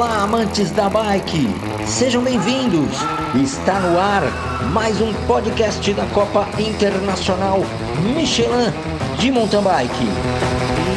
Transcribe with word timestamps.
Olá, 0.00 0.22
amantes 0.22 0.70
da 0.70 0.88
bike! 0.88 1.46
Sejam 1.86 2.24
bem-vindos! 2.24 2.96
Está 3.34 3.78
no 3.80 4.00
ar 4.00 4.22
mais 4.72 4.98
um 4.98 5.12
podcast 5.26 5.92
da 5.92 6.06
Copa 6.06 6.48
Internacional 6.58 7.58
Michelin 8.16 8.72
de 9.18 9.30
Mountain 9.30 9.60
Bike. 9.60 9.92
E 9.92 10.08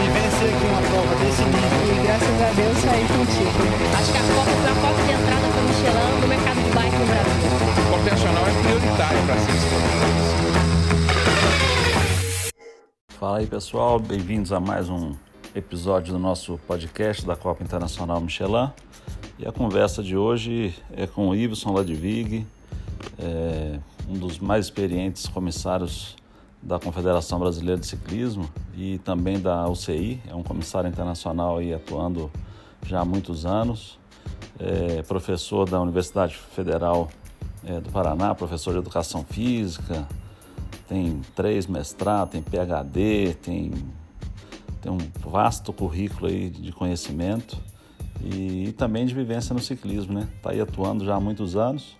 vencer 0.08 0.56
aqui 0.56 0.66
uma 0.68 0.82
prova 0.84 1.16
desse 1.16 1.44
nível. 1.44 1.84
E 1.84 2.00
graças 2.02 2.42
a 2.42 2.50
Deus 2.54 2.78
saí 2.78 3.06
contigo. 3.10 3.52
Acho 3.94 4.10
que 4.10 4.18
a 4.18 4.22
Copa 4.22 4.56
foi 4.62 4.72
a 4.72 4.76
porta 4.76 5.04
de 5.04 5.12
entrada 5.12 5.48
para 5.52 5.60
o 5.60 5.64
Michelin 5.68 6.22
no 6.22 6.28
mercado 6.30 6.64
de 6.64 6.72
bike 6.72 6.96
no 6.96 7.06
Brasil. 7.06 7.52
Copa 7.92 8.08
é 8.08 8.56
prioritária 8.64 9.22
para 9.26 9.36
ser 9.36 9.60
Fala 13.20 13.40
aí 13.40 13.48
pessoal, 13.48 14.00
bem-vindos 14.00 14.54
a 14.54 14.62
mais 14.62 14.90
um 14.90 15.14
episódio 15.56 16.14
do 16.14 16.20
nosso 16.20 16.58
podcast 16.68 17.26
da 17.26 17.36
Copa 17.36 17.64
Internacional 17.64 18.20
Michelin. 18.20 18.72
E 19.40 19.48
a 19.48 19.52
conversa 19.52 20.04
de 20.04 20.16
hoje 20.16 20.76
é 20.96 21.08
com 21.08 21.30
o 21.30 21.36
Iveson 21.36 21.72
Ladvig, 21.72 22.46
é, 23.18 23.80
um 24.08 24.14
dos 24.14 24.38
mais 24.38 24.66
experientes 24.66 25.28
comissários 25.28 26.16
da 26.62 26.80
Confederação 26.80 27.40
Brasileira 27.40 27.82
de 27.82 27.88
Ciclismo 27.88 28.48
e 28.78 29.00
também 29.00 29.40
da 29.40 29.68
UCI, 29.68 30.22
é 30.28 30.36
um 30.36 30.44
comissário 30.44 30.88
internacional 30.88 31.58
aí 31.58 31.74
atuando 31.74 32.32
já 32.86 33.00
há 33.00 33.06
muitos 33.06 33.44
anos, 33.44 33.98
é 34.60 35.02
professor 35.02 35.68
da 35.68 35.82
Universidade 35.82 36.36
Federal 36.36 37.10
é, 37.66 37.80
do 37.80 37.90
Paraná, 37.90 38.36
professor 38.36 38.72
de 38.74 38.78
Educação 38.78 39.26
Física, 39.26 40.08
tem 40.88 41.22
três 41.36 41.66
mestrados, 41.66 42.34
tem 42.34 42.42
PhD, 42.44 43.34
tem, 43.42 43.72
tem 44.80 44.92
um 44.92 45.00
vasto 45.28 45.74
currículo 45.74 46.28
aí 46.28 46.52
de 46.52 46.72
conhecimento 46.72 47.73
e, 48.22 48.66
e 48.66 48.72
também 48.74 49.06
de 49.06 49.14
vivência 49.14 49.54
no 49.54 49.62
ciclismo, 49.62 50.14
né? 50.14 50.28
Está 50.36 50.52
aí 50.52 50.62
atuando 50.62 51.06
já 51.06 51.16
há 51.16 51.20
muitos 51.20 51.56
anos, 51.56 51.96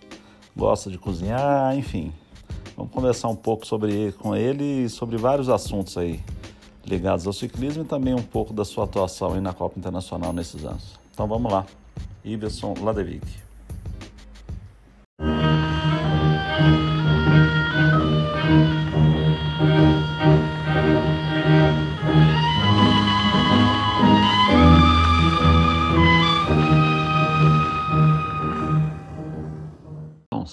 gosta 0.56 0.90
de 0.90 0.98
cozinhar, 0.98 1.76
enfim. 1.76 2.12
Vamos 2.76 2.92
conversar 2.92 3.28
um 3.28 3.36
pouco 3.36 3.66
sobre 3.66 4.12
com 4.12 4.34
ele 4.34 4.88
sobre 4.88 5.16
vários 5.16 5.48
assuntos 5.48 5.96
aí 5.96 6.20
ligados 6.84 7.26
ao 7.26 7.32
ciclismo 7.32 7.84
e 7.84 7.86
também 7.86 8.14
um 8.14 8.22
pouco 8.22 8.52
da 8.52 8.64
sua 8.64 8.84
atuação 8.84 9.32
aí 9.32 9.40
na 9.40 9.52
Copa 9.52 9.78
Internacional 9.78 10.32
nesses 10.32 10.64
anos. 10.64 10.98
Então 11.12 11.26
vamos 11.26 11.50
lá. 11.50 11.64
Iverson 12.24 12.74
Ladevik. 12.82 13.26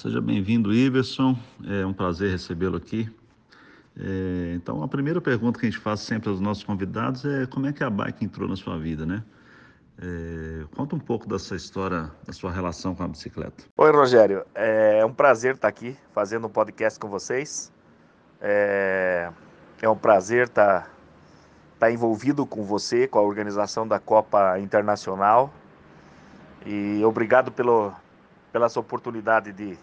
Seja 0.01 0.19
bem-vindo, 0.19 0.73
Iverson. 0.73 1.37
É 1.63 1.85
um 1.85 1.93
prazer 1.93 2.31
recebê-lo 2.31 2.75
aqui. 2.75 3.07
É, 3.95 4.53
então, 4.55 4.81
a 4.81 4.87
primeira 4.87 5.21
pergunta 5.21 5.59
que 5.59 5.67
a 5.67 5.69
gente 5.69 5.79
faz 5.79 5.99
sempre 5.99 6.27
aos 6.27 6.41
nossos 6.41 6.63
convidados 6.63 7.23
é 7.23 7.45
como 7.45 7.67
é 7.67 7.73
que 7.73 7.83
a 7.83 7.89
bike 7.89 8.25
entrou 8.25 8.49
na 8.49 8.55
sua 8.55 8.79
vida, 8.79 9.05
né? 9.05 9.23
É, 10.01 10.63
conta 10.75 10.95
um 10.95 10.99
pouco 10.99 11.29
dessa 11.29 11.55
história, 11.55 12.09
da 12.25 12.33
sua 12.33 12.51
relação 12.51 12.95
com 12.95 13.03
a 13.03 13.07
bicicleta. 13.07 13.63
Oi, 13.77 13.91
Rogério. 13.91 14.43
É 14.55 15.05
um 15.05 15.13
prazer 15.13 15.53
estar 15.53 15.67
aqui 15.67 15.95
fazendo 16.15 16.47
um 16.47 16.49
podcast 16.49 16.99
com 16.99 17.07
vocês. 17.07 17.71
É, 18.41 19.29
é 19.83 19.87
um 19.87 19.95
prazer 19.95 20.47
estar, 20.47 20.91
estar 21.75 21.91
envolvido 21.91 22.43
com 22.47 22.63
você, 22.63 23.07
com 23.07 23.19
a 23.19 23.21
organização 23.21 23.87
da 23.87 23.99
Copa 23.99 24.57
Internacional. 24.59 25.53
E 26.65 27.03
obrigado 27.05 27.51
pelo, 27.51 27.93
pela 28.51 28.65
essa 28.65 28.79
oportunidade 28.79 29.51
de, 29.51 29.77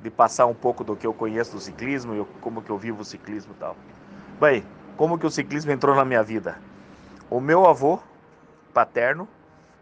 de 0.00 0.10
passar 0.10 0.46
um 0.46 0.54
pouco 0.54 0.84
do 0.84 0.94
que 0.94 1.06
eu 1.06 1.12
conheço 1.12 1.52
do 1.52 1.60
ciclismo 1.60 2.14
e 2.14 2.24
como 2.40 2.62
que 2.62 2.70
eu 2.70 2.78
vivo 2.78 3.02
o 3.02 3.04
ciclismo 3.04 3.52
e 3.56 3.60
tal. 3.60 3.76
Bem, 4.40 4.64
como 4.96 5.18
que 5.18 5.26
o 5.26 5.30
ciclismo 5.30 5.72
entrou 5.72 5.94
na 5.94 6.04
minha 6.04 6.22
vida? 6.22 6.58
O 7.30 7.40
meu 7.40 7.66
avô 7.66 8.00
paterno 8.72 9.28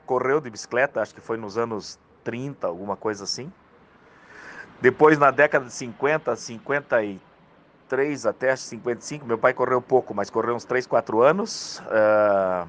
correu 0.07 0.41
de 0.41 0.49
bicicleta, 0.49 1.03
acho 1.03 1.15
que 1.15 1.21
foi 1.21 1.37
nos 1.37 1.59
anos 1.59 1.99
30, 2.25 2.67
alguma 2.67 2.97
coisa 2.97 3.25
assim. 3.25 3.53
Depois, 4.81 5.19
na 5.19 5.31
década 5.31 5.67
de 5.67 5.73
50, 5.73 6.37
53 6.37 8.27
até 8.27 8.55
55, 8.55 9.27
meu 9.27 9.39
pai 9.39 9.55
correu 9.55 9.81
pouco, 9.81 10.15
mas 10.15 10.29
correu 10.29 10.55
uns 10.55 10.65
3, 10.65 10.87
4 10.87 11.23
anos. 11.23 11.81
Uh, 11.81 12.69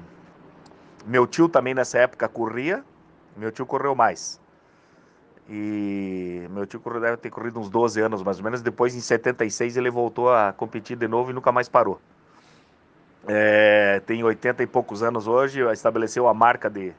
meu 1.06 1.26
tio 1.26 1.48
também 1.48 1.74
nessa 1.74 1.98
época 1.98 2.28
corria, 2.28 2.84
meu 3.36 3.50
tio 3.50 3.66
correu 3.66 3.94
mais. 3.94 4.40
E 5.48 6.46
meu 6.50 6.66
tio 6.66 6.80
deve 7.00 7.16
ter 7.16 7.30
corrido 7.30 7.58
uns 7.58 7.70
12 7.70 8.00
anos 8.00 8.22
mais 8.22 8.38
ou 8.38 8.44
menos. 8.44 8.60
Depois, 8.60 8.94
em 8.94 9.00
76, 9.00 9.76
ele 9.76 9.90
voltou 9.90 10.32
a 10.32 10.52
competir 10.52 10.96
de 10.96 11.08
novo 11.08 11.30
e 11.30 11.34
nunca 11.34 11.50
mais 11.50 11.68
parou. 11.68 12.00
É, 13.26 14.00
tem 14.06 14.22
80 14.22 14.62
e 14.62 14.66
poucos 14.66 15.02
anos 15.02 15.26
hoje, 15.26 15.60
estabeleceu 15.72 16.28
a 16.28 16.34
marca 16.34 16.70
de 16.70 16.94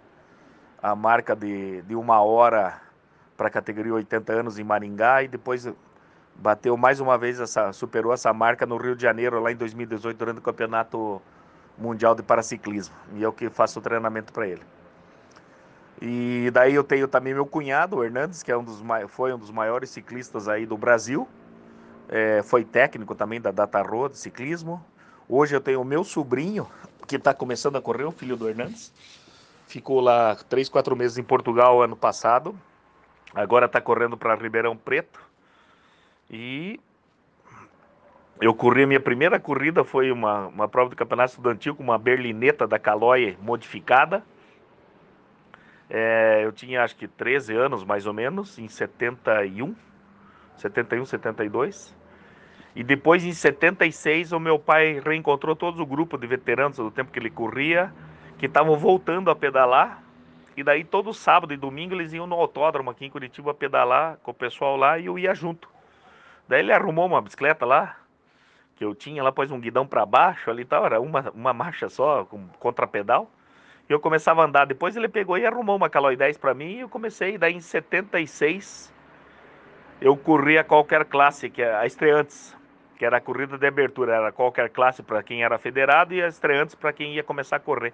a 0.81 0.95
marca 0.95 1.35
de, 1.35 1.81
de 1.81 1.95
uma 1.95 2.21
hora 2.21 2.79
para 3.35 3.47
a 3.47 3.49
categoria 3.49 3.93
80 3.93 4.31
anos 4.31 4.59
em 4.59 4.63
Maringá 4.63 5.23
e 5.23 5.27
depois 5.27 5.67
bateu 6.35 6.77
mais 6.77 6.99
uma 6.99 7.17
vez 7.17 7.39
essa 7.39 7.73
superou 7.73 8.13
essa 8.13 8.31
marca 8.31 8.65
no 8.65 8.77
Rio 8.77 8.95
de 8.95 9.01
Janeiro 9.01 9.41
lá 9.41 9.51
em 9.51 9.55
2018 9.55 10.17
durante 10.17 10.39
o 10.39 10.41
Campeonato 10.41 11.21
Mundial 11.77 12.15
de 12.15 12.23
Paraciclismo 12.23 12.95
e 13.15 13.23
eu 13.23 13.33
que 13.33 13.49
faço 13.49 13.79
o 13.79 13.81
treinamento 13.81 14.31
para 14.31 14.47
ele. 14.47 14.61
E 16.01 16.49
daí 16.51 16.75
eu 16.75 16.83
tenho 16.83 17.07
também 17.07 17.33
meu 17.33 17.45
cunhado, 17.45 17.97
o 17.97 18.03
Hernandes, 18.03 18.41
que 18.41 18.51
é 18.51 18.57
um 18.57 18.63
dos, 18.63 18.81
foi 19.09 19.33
um 19.33 19.37
dos 19.37 19.51
maiores 19.51 19.89
ciclistas 19.89 20.47
aí 20.47 20.65
do 20.65 20.77
Brasil. 20.77 21.27
É, 22.07 22.41
foi 22.41 22.63
técnico 22.63 23.13
também 23.13 23.39
da 23.39 23.51
Data 23.51 23.81
Road 23.81 24.17
ciclismo. 24.17 24.83
Hoje 25.27 25.55
eu 25.55 25.61
tenho 25.61 25.81
o 25.81 25.85
meu 25.85 26.03
sobrinho, 26.03 26.67
que 27.07 27.17
está 27.17 27.33
começando 27.33 27.75
a 27.75 27.81
correr, 27.81 28.05
o 28.05 28.11
filho 28.11 28.37
do 28.37 28.47
Hernandes. 28.47 28.93
Ficou 29.67 29.99
lá 29.99 30.35
três, 30.47 30.69
quatro 30.69 30.95
meses 30.95 31.17
em 31.17 31.23
Portugal 31.23 31.81
ano 31.81 31.95
passado. 31.95 32.57
Agora 33.35 33.65
está 33.65 33.79
correndo 33.79 34.17
para 34.17 34.33
Ribeirão 34.35 34.75
Preto. 34.75 35.19
E 36.31 36.79
eu 38.41 38.53
corri, 38.55 38.85
minha 38.85 38.99
primeira 38.99 39.39
corrida 39.39 39.83
foi 39.83 40.11
uma, 40.11 40.47
uma 40.47 40.67
prova 40.67 40.89
do 40.89 40.95
campeonato 40.95 41.31
estudantil 41.31 41.75
com 41.75 41.83
uma 41.83 41.97
berlineta 41.97 42.65
da 42.65 42.79
Caloi 42.79 43.37
modificada. 43.41 44.23
É, 45.89 46.41
eu 46.43 46.51
tinha 46.51 46.83
acho 46.83 46.95
que 46.95 47.07
13 47.07 47.55
anos 47.55 47.83
mais 47.83 48.05
ou 48.05 48.13
menos, 48.13 48.59
em 48.59 48.67
71, 48.67 49.75
71, 50.55 51.05
72. 51.05 51.95
E 52.75 52.83
depois 52.83 53.25
em 53.25 53.33
76 53.33 54.31
o 54.31 54.39
meu 54.39 54.59
pai 54.59 54.99
reencontrou 55.03 55.55
todo 55.55 55.81
o 55.81 55.85
grupo 55.85 56.17
de 56.17 56.27
veteranos 56.27 56.77
do 56.77 56.91
tempo 56.91 57.11
que 57.11 57.17
ele 57.17 57.31
corria, 57.31 57.91
que 58.37 58.45
estavam 58.45 58.77
voltando 58.77 59.31
a 59.31 59.35
pedalar. 59.35 60.03
E 60.55 60.63
daí 60.63 60.83
todo 60.83 61.13
sábado 61.13 61.53
e 61.53 61.57
domingo 61.57 61.95
eles 61.95 62.13
iam 62.13 62.27
no 62.27 62.35
autódromo 62.35 62.91
aqui 62.91 63.05
em 63.05 63.09
Curitiba 63.09 63.53
pedalar 63.53 64.17
com 64.17 64.31
o 64.31 64.33
pessoal 64.33 64.77
lá 64.77 64.99
e 64.99 65.07
eu 65.07 65.17
ia 65.17 65.33
junto. 65.33 65.69
Daí 66.47 66.59
ele 66.59 66.71
arrumou 66.71 67.05
uma 67.05 67.21
bicicleta 67.21 67.65
lá, 67.65 67.97
que 68.75 68.83
eu 68.83 68.93
tinha 68.93 69.23
lá, 69.23 69.31
pôs 69.31 69.51
um 69.51 69.59
guidão 69.59 69.85
para 69.85 70.05
baixo 70.05 70.49
ali 70.49 70.61
e 70.61 70.65
tal, 70.65 70.85
era 70.85 70.99
uma, 70.99 71.31
uma 71.31 71.53
marcha 71.53 71.89
só, 71.89 72.25
com 72.25 72.47
contrapedal. 72.59 73.29
E 73.89 73.93
eu 73.93 73.99
começava 73.99 74.43
a 74.43 74.45
andar. 74.45 74.65
Depois 74.65 74.95
ele 74.95 75.09
pegou 75.09 75.35
e 75.35 75.45
arrumou 75.45 75.75
uma 75.75 75.89
Caloi 75.89 76.15
10 76.15 76.37
para 76.37 76.53
mim 76.53 76.75
e 76.75 76.79
eu 76.81 76.89
comecei. 76.89 77.39
Daí 77.39 77.55
em 77.55 77.59
76 77.59 78.93
eu 79.99 80.15
corri 80.15 80.59
a 80.59 80.63
qualquer 80.63 81.03
classe, 81.05 81.49
que 81.49 81.63
é 81.63 81.75
a 81.75 81.85
estreantes, 81.87 82.55
que 82.97 83.03
era 83.03 83.17
a 83.17 83.21
corrida 83.21 83.57
de 83.57 83.65
abertura. 83.65 84.13
Era 84.13 84.31
qualquer 84.31 84.69
classe 84.69 85.01
para 85.01 85.23
quem 85.23 85.43
era 85.43 85.57
federado 85.57 86.13
e 86.13 86.21
a 86.21 86.27
estreantes 86.27 86.75
para 86.75 86.93
quem 86.93 87.15
ia 87.15 87.23
começar 87.23 87.55
a 87.55 87.59
correr. 87.59 87.91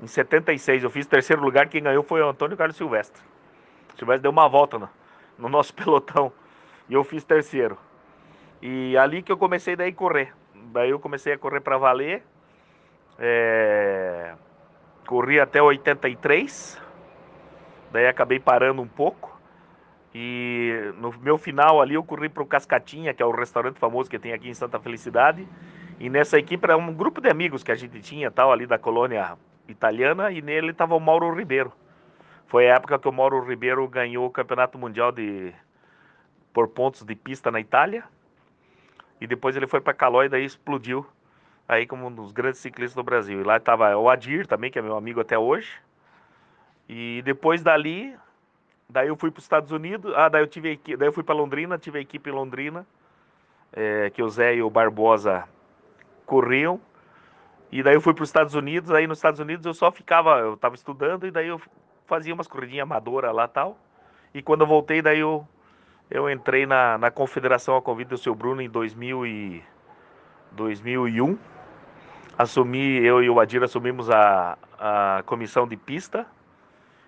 Em 0.00 0.06
76 0.06 0.84
eu 0.84 0.90
fiz 0.90 1.04
terceiro 1.06 1.42
lugar, 1.42 1.66
quem 1.66 1.82
ganhou 1.82 2.04
foi 2.04 2.22
o 2.22 2.28
Antônio 2.28 2.56
Carlos 2.56 2.76
Silvestre. 2.76 3.20
Silvestre 3.96 4.22
deu 4.22 4.30
uma 4.30 4.48
volta 4.48 4.78
no, 4.78 4.88
no 5.36 5.48
nosso 5.48 5.74
pelotão 5.74 6.32
e 6.88 6.94
eu 6.94 7.02
fiz 7.02 7.24
terceiro. 7.24 7.76
E 8.62 8.96
ali 8.96 9.20
que 9.20 9.32
eu 9.32 9.36
comecei 9.36 9.74
daí 9.74 9.90
a 9.90 9.94
correr. 9.94 10.32
Daí 10.72 10.90
eu 10.90 11.00
comecei 11.00 11.32
a 11.32 11.38
correr 11.38 11.60
para 11.60 11.76
valer. 11.76 12.22
É 13.18 14.34
corri 15.08 15.40
até 15.40 15.62
83, 15.62 16.78
daí 17.90 18.06
acabei 18.06 18.38
parando 18.38 18.82
um 18.82 18.86
pouco. 18.86 19.40
E 20.14 20.92
no 20.98 21.10
meu 21.22 21.38
final 21.38 21.80
ali 21.80 21.94
eu 21.94 22.04
corri 22.04 22.28
para 22.28 22.42
o 22.42 22.46
Cascatinha, 22.46 23.14
que 23.14 23.22
é 23.22 23.26
o 23.26 23.30
restaurante 23.30 23.78
famoso 23.78 24.10
que 24.10 24.18
tem 24.18 24.34
aqui 24.34 24.50
em 24.50 24.54
Santa 24.54 24.78
Felicidade. 24.78 25.48
E 25.98 26.10
nessa 26.10 26.38
equipe 26.38 26.62
era 26.62 26.76
um 26.76 26.92
grupo 26.92 27.22
de 27.22 27.30
amigos 27.30 27.62
que 27.62 27.72
a 27.72 27.74
gente 27.74 27.98
tinha, 28.02 28.30
tal, 28.30 28.52
ali 28.52 28.66
da 28.66 28.78
colônia 28.78 29.38
italiana, 29.66 30.30
e 30.30 30.42
nele 30.42 30.72
estava 30.72 30.94
o 30.94 31.00
Mauro 31.00 31.34
Ribeiro. 31.34 31.72
Foi 32.46 32.70
a 32.70 32.74
época 32.74 32.98
que 32.98 33.08
o 33.08 33.12
Mauro 33.12 33.42
Ribeiro 33.42 33.88
ganhou 33.88 34.26
o 34.26 34.30
Campeonato 34.30 34.78
Mundial 34.78 35.10
de 35.10 35.54
por 36.52 36.68
pontos 36.68 37.02
de 37.02 37.14
pista 37.14 37.50
na 37.50 37.60
Itália. 37.60 38.04
E 39.18 39.26
depois 39.26 39.56
ele 39.56 39.66
foi 39.66 39.80
para 39.80 39.94
Calói 39.94 40.26
e 40.26 40.28
daí 40.28 40.44
explodiu 40.44 41.06
aí 41.68 41.86
como 41.86 42.06
um 42.06 42.12
dos 42.12 42.32
grandes 42.32 42.60
ciclistas 42.60 42.96
do 42.96 43.02
Brasil. 43.02 43.40
E 43.40 43.44
lá 43.44 43.58
estava 43.58 43.94
o 43.96 44.08
Adir 44.08 44.46
também, 44.46 44.70
que 44.70 44.78
é 44.78 44.82
meu 44.82 44.96
amigo 44.96 45.20
até 45.20 45.38
hoje. 45.38 45.70
E 46.88 47.20
depois 47.24 47.62
dali, 47.62 48.16
daí 48.88 49.08
eu 49.08 49.16
fui 49.16 49.30
para 49.30 49.38
os 49.38 49.44
Estados 49.44 49.70
Unidos. 49.70 50.12
Ah, 50.16 50.30
daí 50.30 50.42
eu 50.42 50.46
tive 50.46 50.80
daí 50.96 51.06
eu 51.06 51.12
fui 51.12 51.22
para 51.22 51.34
Londrina, 51.34 51.76
tive 51.76 51.98
a 51.98 52.00
equipe 52.00 52.30
em 52.30 52.32
Londrina, 52.32 52.86
é, 53.70 54.08
que 54.08 54.22
o 54.22 54.30
Zé 54.30 54.56
e 54.56 54.62
o 54.62 54.70
Barbosa 54.70 55.46
corriam. 56.24 56.80
E 57.70 57.82
daí 57.82 57.94
eu 57.94 58.00
fui 58.00 58.14
para 58.14 58.22
os 58.22 58.30
Estados 58.30 58.54
Unidos. 58.54 58.90
Aí 58.90 59.06
nos 59.06 59.18
Estados 59.18 59.38
Unidos 59.38 59.66
eu 59.66 59.74
só 59.74 59.92
ficava, 59.92 60.38
eu 60.38 60.54
estava 60.54 60.74
estudando 60.74 61.26
e 61.26 61.30
daí 61.30 61.48
eu 61.48 61.60
fazia 62.06 62.32
umas 62.32 62.48
corridinhas 62.48 62.84
amadoras 62.84 63.34
lá 63.34 63.46
tal. 63.46 63.76
E 64.32 64.40
quando 64.40 64.62
eu 64.62 64.66
voltei, 64.66 65.02
daí 65.02 65.18
eu, 65.18 65.46
eu 66.10 66.30
entrei 66.30 66.64
na, 66.64 66.96
na 66.96 67.10
confederação 67.10 67.76
a 67.76 67.82
convite 67.82 68.08
do 68.08 68.16
seu 68.16 68.34
Bruno 68.34 68.62
em 68.62 68.70
2000 68.70 69.26
e, 69.26 69.62
2001. 70.52 71.38
Assumi, 72.38 73.04
eu 73.04 73.20
e 73.20 73.28
o 73.28 73.40
Adir 73.40 73.64
assumimos 73.64 74.08
a, 74.08 74.56
a 74.78 75.22
comissão 75.26 75.66
de 75.66 75.76
pista. 75.76 76.24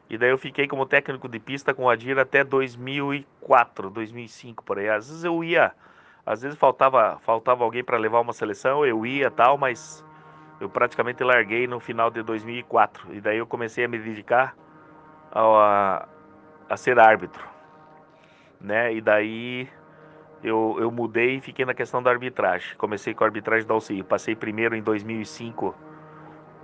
E 0.09 0.19
daí 0.19 0.31
eu 0.31 0.37
fiquei 0.37 0.67
como 0.67 0.85
técnico 0.85 1.29
de 1.29 1.38
pista 1.38 1.73
com 1.73 1.85
o 1.85 1.88
Adir 1.88 2.19
até 2.19 2.43
2004, 2.43 3.91
2005 3.91 4.65
por 4.65 4.81
aí. 4.81 4.88
Às 4.88 5.09
vezes 5.09 5.23
eu 5.23 5.44
ia, 5.44 5.73
às 6.27 6.43
vezes 6.43 6.59
faltava, 6.59 7.17
faltava 7.21 7.62
alguém 7.62 7.85
para 7.85 7.97
levar 7.97 8.19
uma 8.19 8.32
seleção, 8.32 8.85
eu 8.85 9.06
ia 9.06 9.31
tal, 9.31 9.56
mas 9.56 10.05
eu 10.61 10.69
praticamente 10.69 11.23
larguei 11.23 11.69
no 11.69 11.79
final 11.79 12.11
de 12.11 12.25
2004. 12.25 13.15
E 13.15 13.21
daí 13.21 13.38
eu 13.38 13.47
comecei 13.47 13.85
a 13.85 13.88
me 13.88 14.00
dedicar 14.00 14.56
ao, 15.31 15.56
a, 15.56 16.09
a 16.69 16.77
ser 16.77 16.99
árbitro, 16.99 17.47
né? 18.61 18.93
E 18.93 19.00
daí 19.00 19.69
eu, 20.42 20.76
eu 20.81 20.90
mudei 20.90 21.37
e 21.37 21.40
fiquei 21.40 21.64
na 21.64 21.75
questão 21.75 22.02
da 22.02 22.10
arbitragem. 22.10 22.76
Comecei 22.76 23.14
com 23.14 23.25
a 23.25 23.26
arbitragem 23.26 23.66
da 23.66 23.75
UCI. 23.75 24.02
Passei 24.02 24.34
primeiro 24.34 24.75
em 24.75 24.82
2005 24.82 25.75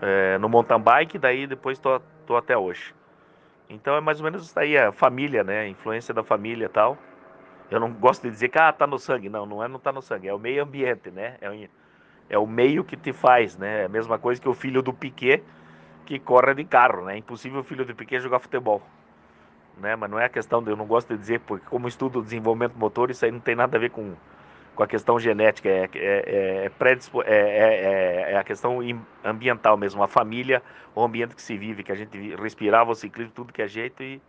eh, 0.00 0.38
no 0.38 0.48
mountain 0.48 0.80
bike, 0.80 1.18
daí 1.18 1.46
depois 1.46 1.78
tô, 1.78 2.00
tô 2.26 2.36
até 2.36 2.56
hoje. 2.56 2.94
Então 3.68 3.96
é 3.96 4.00
mais 4.00 4.18
ou 4.18 4.24
menos 4.24 4.44
isso 4.44 4.54
daí, 4.54 4.78
a 4.78 4.92
família, 4.92 5.42
né? 5.44 5.60
A 5.60 5.68
influência 5.68 6.14
da 6.14 6.22
família 6.22 6.66
e 6.66 6.68
tal. 6.68 6.96
Eu 7.70 7.80
não 7.80 7.92
gosto 7.92 8.22
de 8.22 8.30
dizer 8.30 8.48
que 8.48 8.58
ah, 8.58 8.72
tá 8.72 8.86
no 8.86 8.98
sangue. 8.98 9.28
Não, 9.28 9.44
não 9.44 9.62
é 9.62 9.68
não 9.68 9.78
tá 9.78 9.92
no 9.92 10.00
sangue, 10.00 10.28
é 10.28 10.34
o 10.34 10.38
meio 10.38 10.62
ambiente, 10.62 11.10
né? 11.10 11.36
É 11.40 11.50
o, 11.50 11.68
é 12.30 12.38
o 12.38 12.46
meio 12.46 12.84
que 12.84 12.96
te 12.96 13.12
faz, 13.12 13.56
né? 13.56 13.82
É 13.82 13.84
a 13.86 13.88
mesma 13.88 14.18
coisa 14.18 14.40
que 14.40 14.48
o 14.48 14.54
filho 14.54 14.82
do 14.82 14.92
Piquet 14.92 15.42
que 16.06 16.18
corre 16.20 16.54
de 16.54 16.64
carro, 16.64 17.04
né? 17.04 17.14
É 17.14 17.18
impossível 17.18 17.60
o 17.60 17.64
filho 17.64 17.84
do 17.84 17.94
Piquet 17.94 18.20
jogar 18.20 18.38
futebol. 18.38 18.80
Né? 19.76 19.94
Mas 19.94 20.10
não 20.10 20.18
é 20.18 20.24
a 20.24 20.28
questão 20.28 20.62
de, 20.62 20.70
eu 20.70 20.76
não 20.76 20.86
gosto 20.86 21.12
de 21.14 21.20
dizer, 21.20 21.40
porque 21.40 21.66
como 21.68 21.86
estudo 21.86 22.22
desenvolvimento 22.22 22.74
motor, 22.76 23.10
isso 23.10 23.24
aí 23.24 23.30
não 23.30 23.40
tem 23.40 23.54
nada 23.54 23.76
a 23.76 23.80
ver 23.80 23.90
com, 23.90 24.14
com 24.74 24.82
a 24.82 24.86
questão 24.86 25.18
genética, 25.20 25.68
é, 25.68 25.88
é, 25.94 26.64
é, 26.64 26.68
predispo, 26.70 27.22
é, 27.22 27.26
é, 27.26 28.32
é 28.32 28.38
a 28.38 28.44
questão 28.44 28.78
ambiental 29.24 29.76
mesmo, 29.76 30.02
a 30.02 30.08
família, 30.08 30.62
o 30.94 31.02
ambiente 31.02 31.34
que 31.34 31.42
se 31.42 31.56
vive, 31.56 31.82
que 31.82 31.92
a 31.92 31.94
gente 31.94 32.34
respirava 32.36 32.90
o 32.90 32.94
ciclismo, 32.94 33.32
tudo 33.34 33.52
que 33.52 33.60
é 33.60 33.68
jeito 33.68 34.02
e 34.02 34.20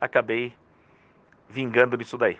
acabei 0.00 0.52
vingando 1.48 1.96
nisso 1.96 2.18
daí. 2.18 2.38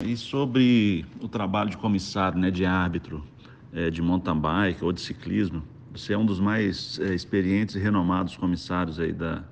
E 0.00 0.16
sobre 0.16 1.04
o 1.20 1.28
trabalho 1.28 1.70
de 1.70 1.76
comissário, 1.76 2.38
né, 2.38 2.50
de 2.50 2.64
árbitro, 2.64 3.24
é, 3.72 3.90
de 3.90 4.00
mountain 4.00 4.38
bike 4.38 4.84
ou 4.84 4.92
de 4.92 5.00
ciclismo, 5.00 5.62
você 5.92 6.12
é 6.12 6.18
um 6.18 6.24
dos 6.24 6.38
mais 6.38 6.98
é, 7.00 7.14
experientes 7.14 7.74
e 7.74 7.78
renomados 7.78 8.36
comissários 8.36 9.00
aí 9.00 9.12
da 9.12 9.42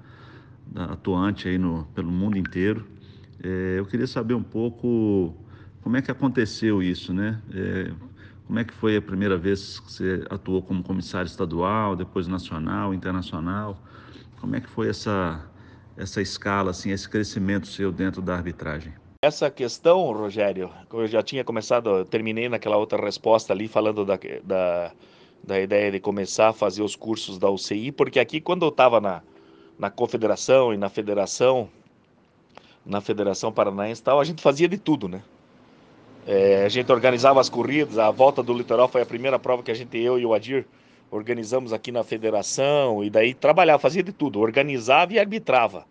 atuante 0.74 1.48
aí 1.48 1.58
no, 1.58 1.84
pelo 1.94 2.10
mundo 2.10 2.36
inteiro. 2.36 2.86
É, 3.42 3.78
eu 3.78 3.86
queria 3.86 4.06
saber 4.06 4.34
um 4.34 4.42
pouco 4.42 5.34
como 5.82 5.96
é 5.96 6.02
que 6.02 6.10
aconteceu 6.10 6.82
isso, 6.82 7.12
né? 7.12 7.40
É, 7.54 7.92
como 8.46 8.58
é 8.58 8.64
que 8.64 8.72
foi 8.72 8.96
a 8.96 9.02
primeira 9.02 9.36
vez 9.36 9.80
que 9.80 9.92
você 9.92 10.24
atuou 10.30 10.62
como 10.62 10.82
comissário 10.82 11.26
estadual, 11.26 11.96
depois 11.96 12.28
nacional, 12.28 12.94
internacional? 12.94 13.80
Como 14.40 14.54
é 14.54 14.60
que 14.60 14.68
foi 14.68 14.88
essa 14.88 15.44
essa 15.96 16.20
escala, 16.20 16.72
assim, 16.72 16.90
esse 16.90 17.08
crescimento 17.08 17.66
seu 17.66 17.90
dentro 17.90 18.20
da 18.20 18.34
arbitragem? 18.34 18.92
Essa 19.22 19.50
questão, 19.50 20.12
Rogério, 20.12 20.70
eu 20.92 21.06
já 21.06 21.22
tinha 21.22 21.42
começado, 21.42 21.88
eu 21.88 22.04
terminei 22.04 22.48
naquela 22.48 22.76
outra 22.76 23.02
resposta 23.02 23.52
ali 23.52 23.66
falando 23.66 24.04
da, 24.04 24.18
da, 24.44 24.92
da 25.42 25.60
ideia 25.60 25.90
de 25.90 25.98
começar 25.98 26.50
a 26.50 26.52
fazer 26.52 26.82
os 26.82 26.94
cursos 26.94 27.38
da 27.38 27.50
UCI, 27.50 27.90
porque 27.92 28.20
aqui 28.20 28.40
quando 28.40 28.64
eu 28.64 28.68
estava 28.68 29.00
na, 29.00 29.22
na 29.78 29.90
confederação 29.90 30.72
e 30.72 30.76
na 30.76 30.88
federação, 30.88 31.68
na 32.84 33.00
Federação 33.00 33.52
Paranaense 33.52 34.02
tal, 34.02 34.20
a 34.20 34.24
gente 34.24 34.42
fazia 34.42 34.68
de 34.68 34.78
tudo, 34.78 35.08
né? 35.08 35.22
É, 36.26 36.64
a 36.64 36.68
gente 36.68 36.90
organizava 36.90 37.40
as 37.40 37.48
corridas, 37.48 37.98
a 37.98 38.10
volta 38.10 38.42
do 38.42 38.52
litoral 38.52 38.88
foi 38.88 39.02
a 39.02 39.06
primeira 39.06 39.38
prova 39.38 39.62
que 39.62 39.70
a 39.70 39.74
gente, 39.74 39.96
eu 39.96 40.18
e 40.18 40.26
o 40.26 40.34
Adir, 40.34 40.66
organizamos 41.10 41.72
aqui 41.72 41.92
na 41.92 42.02
federação, 42.02 43.04
e 43.04 43.10
daí 43.10 43.32
trabalhava, 43.32 43.78
fazia 43.78 44.02
de 44.02 44.12
tudo, 44.12 44.40
organizava 44.40 45.12
e 45.12 45.18
arbitrava. 45.18 45.86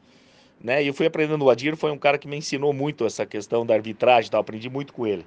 Né? 0.61 0.83
E 0.83 0.87
eu 0.87 0.93
fui 0.93 1.05
aprendendo, 1.05 1.45
o 1.45 1.49
Adir 1.49 1.77
foi 1.77 1.91
um 1.91 1.97
cara 1.97 2.17
que 2.17 2.27
me 2.27 2.35
ensinou 2.35 2.73
muito 2.73 3.05
essa 3.05 3.25
questão 3.25 3.65
da 3.65 3.73
arbitragem, 3.73 4.29
tal, 4.29 4.41
aprendi 4.41 4.69
muito 4.69 4.91
com 4.91 5.07
ele. 5.07 5.25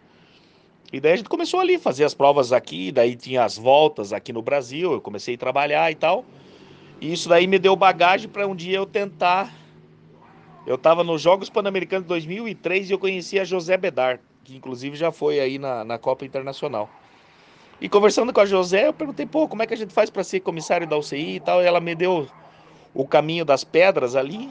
E 0.93 1.01
daí 1.01 1.13
a 1.13 1.17
gente 1.17 1.29
começou 1.29 1.61
ali, 1.61 1.79
fazer 1.79 2.05
as 2.05 2.15
provas 2.15 2.53
aqui, 2.53 2.91
daí 2.91 3.15
tinha 3.15 3.45
as 3.45 3.57
voltas 3.57 4.13
aqui 4.13 4.33
no 4.33 4.43
Brasil, 4.43 4.93
eu 4.93 5.01
comecei 5.01 5.35
a 5.35 5.39
trabalhar 5.39 5.91
e 5.91 5.95
tal. 5.95 6.25
E 7.01 7.13
isso 7.13 7.29
daí 7.29 7.47
me 7.47 7.59
deu 7.59 7.77
bagagem 7.77 8.29
para 8.29 8.47
um 8.47 8.57
dia 8.57 8.77
eu 8.77 8.87
tentar. 8.87 9.53
Eu 10.67 10.75
estava 10.75 11.05
nos 11.05 11.23
Jogos 11.23 11.49
Pan-Americanos 11.49 12.05
de 12.05 12.09
2003 12.09 12.91
e 12.91 12.93
eu 12.93 12.99
conheci 12.99 13.39
a 13.39 13.45
José 13.45 13.77
Bedar, 13.77 14.21
que 14.43 14.57
inclusive 14.57 14.97
já 14.97 15.13
foi 15.13 15.39
aí 15.39 15.59
na, 15.59 15.85
na 15.85 15.97
Copa 15.97 16.25
Internacional. 16.25 16.91
E 17.81 17.89
conversando 17.89 18.33
com 18.33 18.41
a 18.41 18.47
José, 18.47 18.89
eu 18.89 18.93
perguntei, 18.93 19.25
pô, 19.25 19.47
como 19.47 19.63
é 19.63 19.67
que 19.67 19.73
a 19.73 19.77
gente 19.77 19.95
faz 19.95 20.11
para 20.11 20.25
ser 20.25 20.41
comissário 20.41 20.87
da 20.87 20.99
UCI 20.99 21.37
e 21.37 21.41
tal? 21.41 21.63
E 21.63 21.67
ela 21.67 21.81
me 21.81 21.95
deu 21.95 22.29
o 22.93 23.07
caminho 23.07 23.45
das 23.45 23.63
pedras 23.63 24.17
ali. 24.17 24.51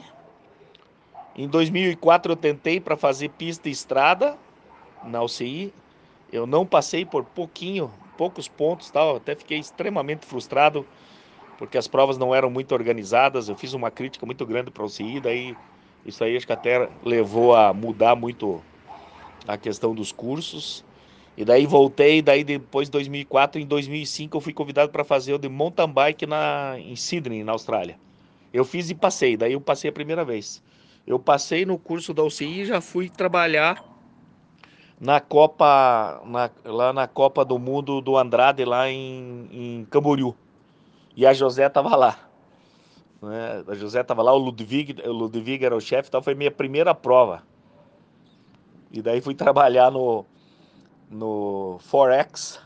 Em 1.36 1.46
2004 1.46 2.32
eu 2.32 2.36
tentei 2.36 2.80
para 2.80 2.96
fazer 2.96 3.28
pista 3.28 3.68
e 3.68 3.72
estrada 3.72 4.38
na 5.04 5.22
UCI. 5.22 5.72
Eu 6.32 6.46
não 6.46 6.64
passei 6.64 7.04
por 7.04 7.22
pouquinho, 7.24 7.92
poucos 8.16 8.48
pontos, 8.48 8.90
tal. 8.90 9.16
Até 9.16 9.34
fiquei 9.34 9.58
extremamente 9.58 10.24
frustrado 10.24 10.86
porque 11.58 11.76
as 11.76 11.88
provas 11.88 12.16
não 12.16 12.34
eram 12.34 12.48
muito 12.48 12.72
organizadas. 12.72 13.48
Eu 13.48 13.56
fiz 13.56 13.74
uma 13.74 13.90
crítica 13.90 14.24
muito 14.24 14.46
grande 14.46 14.70
para 14.70 14.84
a 14.84 14.86
UCI, 14.86 15.20
daí 15.20 15.56
isso 16.06 16.22
aí 16.24 16.36
acho 16.36 16.46
que 16.46 16.52
até 16.52 16.88
levou 17.04 17.54
a 17.54 17.74
mudar 17.74 18.14
muito 18.14 18.62
a 19.46 19.58
questão 19.58 19.94
dos 19.94 20.12
cursos. 20.12 20.84
E 21.36 21.44
daí 21.44 21.66
voltei, 21.66 22.22
daí 22.22 22.42
depois 22.42 22.88
de 22.88 22.92
2004, 22.92 23.60
em 23.60 23.66
2005 23.66 24.36
eu 24.36 24.40
fui 24.40 24.52
convidado 24.52 24.90
para 24.90 25.04
fazer 25.04 25.34
o 25.34 25.38
de 25.38 25.48
mountain 25.48 25.88
bike 25.88 26.26
na, 26.26 26.76
em 26.78 26.96
Sydney, 26.96 27.44
na 27.44 27.52
Austrália. 27.52 27.98
Eu 28.52 28.64
fiz 28.64 28.88
e 28.90 28.94
passei, 28.94 29.36
daí 29.36 29.52
eu 29.52 29.60
passei 29.60 29.90
a 29.90 29.92
primeira 29.92 30.24
vez. 30.24 30.62
Eu 31.06 31.18
passei 31.18 31.64
no 31.64 31.78
curso 31.78 32.14
da 32.14 32.22
UCI 32.22 32.62
e 32.62 32.66
já 32.66 32.80
fui 32.80 33.08
trabalhar 33.08 33.82
na 35.00 35.20
Copa, 35.20 36.20
na, 36.24 36.50
lá 36.64 36.92
na 36.92 37.06
Copa 37.06 37.44
do 37.44 37.58
Mundo 37.58 38.00
do 38.00 38.16
Andrade, 38.16 38.64
lá 38.64 38.90
em, 38.90 39.48
em 39.52 39.86
Camboriú. 39.90 40.34
E 41.18 41.26
a 41.26 41.32
José 41.32 41.66
estava 41.66 41.96
lá. 41.96 42.16
Né? 43.20 43.64
A 43.66 43.74
José 43.74 44.02
estava 44.02 44.22
lá, 44.22 44.32
o 44.32 44.38
Ludwig, 44.38 45.02
o 45.04 45.10
Ludwig 45.10 45.64
era 45.64 45.74
o 45.74 45.80
chefe, 45.80 46.08
então 46.08 46.22
foi 46.22 46.32
minha 46.32 46.48
primeira 46.48 46.94
prova. 46.94 47.42
E 48.92 49.02
daí 49.02 49.20
fui 49.20 49.34
trabalhar 49.34 49.90
no, 49.90 50.24
no 51.10 51.76
Forex, 51.80 52.60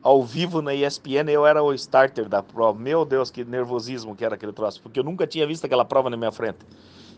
ao 0.00 0.22
vivo 0.22 0.62
na 0.62 0.76
ESPN, 0.76 1.28
eu 1.28 1.44
era 1.44 1.60
o 1.60 1.74
starter 1.74 2.28
da 2.28 2.40
prova. 2.40 2.78
Meu 2.78 3.04
Deus, 3.04 3.32
que 3.32 3.44
nervosismo 3.44 4.14
que 4.14 4.24
era 4.24 4.36
aquele 4.36 4.52
troço, 4.52 4.80
porque 4.80 5.00
eu 5.00 5.04
nunca 5.04 5.26
tinha 5.26 5.44
visto 5.44 5.64
aquela 5.64 5.84
prova 5.84 6.08
na 6.08 6.16
minha 6.16 6.30
frente. 6.30 6.64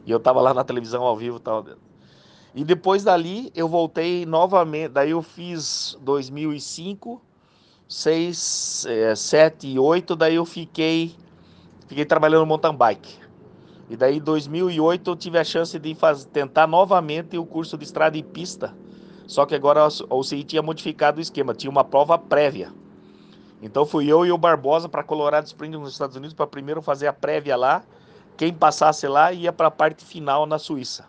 E 0.07 0.11
eu 0.11 0.17
estava 0.17 0.41
lá 0.41 0.55
na 0.55 0.65
televisão 0.65 1.03
ao 1.03 1.15
vivo 1.15 1.39
tal. 1.39 1.63
E 2.55 2.65
depois 2.65 3.05
dali 3.05 3.53
eu 3.55 3.69
voltei 3.69 4.25
novamente, 4.25 4.93
daí 4.93 5.11
eu 5.11 5.21
fiz 5.21 5.95
2005, 6.01 7.21
6, 7.89 8.87
7 9.15 9.69
e 9.69 9.79
8, 9.79 10.17
daí 10.17 10.35
eu 10.35 10.45
fiquei 10.45 11.15
fiquei 11.87 12.05
trabalhando 12.05 12.41
no 12.41 12.47
mountain 12.47 12.75
bike. 12.75 13.19
E 13.89 13.97
daí 13.97 14.17
em 14.17 14.21
2008 14.21 15.11
eu 15.11 15.17
tive 15.17 15.39
a 15.39 15.45
chance 15.45 15.79
de 15.79 15.95
fazer, 15.95 16.27
tentar 16.27 16.67
novamente 16.67 17.39
o 17.39 17.47
curso 17.47 17.79
de 17.79 17.85
estrada 17.85 18.17
e 18.17 18.23
pista. 18.23 18.75
Só 19.27 19.47
que 19.47 19.55
agora 19.55 19.83
a 19.83 20.15
UCI 20.15 20.45
tinha 20.45 20.63
modificado 20.63 21.19
o 21.19 21.23
esquema, 21.23 21.55
tinha 21.55 21.71
uma 21.71 21.85
prova 21.85 22.19
prévia. 22.19 22.73
Então 23.63 23.87
fui 23.87 24.11
eu 24.11 24.27
e 24.27 24.33
o 24.33 24.39
Barbosa 24.39 24.89
para 24.89 25.03
Colorado 25.03 25.47
Springs 25.47 25.79
nos 25.79 25.93
Estados 25.93 26.17
Unidos 26.17 26.35
para 26.35 26.47
primeiro 26.47 26.83
fazer 26.83 27.07
a 27.07 27.13
prévia 27.13 27.57
lá. 27.57 27.83
Quem 28.37 28.53
passasse 28.53 29.07
lá 29.07 29.33
ia 29.33 29.53
para 29.53 29.69
a 29.69 29.71
parte 29.71 30.05
final 30.05 30.45
na 30.47 30.59
Suíça. 30.59 31.07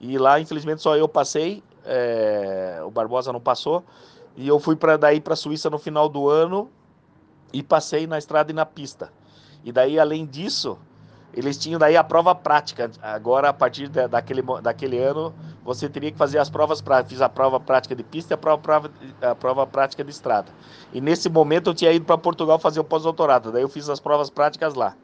E 0.00 0.16
lá, 0.16 0.40
infelizmente, 0.40 0.80
só 0.80 0.96
eu 0.96 1.06
passei, 1.06 1.62
é... 1.84 2.80
o 2.84 2.90
Barbosa 2.90 3.32
não 3.32 3.40
passou. 3.40 3.84
E 4.40 4.48
eu 4.48 4.58
fui 4.58 4.74
para 4.74 4.96
daí 4.96 5.20
para 5.20 5.34
a 5.34 5.36
Suíça 5.36 5.68
no 5.68 5.78
final 5.78 6.08
do 6.08 6.26
ano 6.26 6.70
e 7.52 7.62
passei 7.62 8.06
na 8.06 8.16
estrada 8.16 8.50
e 8.50 8.54
na 8.54 8.64
pista. 8.64 9.12
E 9.62 9.70
daí, 9.70 10.00
além 10.00 10.24
disso, 10.24 10.78
eles 11.34 11.58
tinham 11.58 11.78
daí 11.78 11.94
a 11.94 12.02
prova 12.02 12.34
prática. 12.34 12.90
Agora, 13.02 13.50
a 13.50 13.52
partir 13.52 13.88
da, 13.88 14.06
daquele, 14.06 14.40
daquele 14.62 14.98
ano, 14.98 15.34
você 15.62 15.90
teria 15.90 16.10
que 16.10 16.16
fazer 16.16 16.38
as 16.38 16.48
provas 16.48 16.80
práticas. 16.80 17.12
Fiz 17.12 17.20
a 17.20 17.28
prova 17.28 17.60
prática 17.60 17.94
de 17.94 18.02
pista 18.02 18.32
e 18.32 18.34
a 18.34 18.38
prova, 18.38 18.62
prova, 18.62 18.90
a 19.20 19.34
prova 19.34 19.66
prática 19.66 20.02
de 20.02 20.10
estrada. 20.10 20.50
E 20.90 21.02
nesse 21.02 21.28
momento 21.28 21.68
eu 21.68 21.74
tinha 21.74 21.92
ido 21.92 22.06
para 22.06 22.16
Portugal 22.16 22.58
fazer 22.58 22.80
o 22.80 22.84
pós-doutorado. 22.84 23.52
Daí 23.52 23.60
eu 23.60 23.68
fiz 23.68 23.90
as 23.90 24.00
provas 24.00 24.30
práticas 24.30 24.72
lá. 24.72 24.96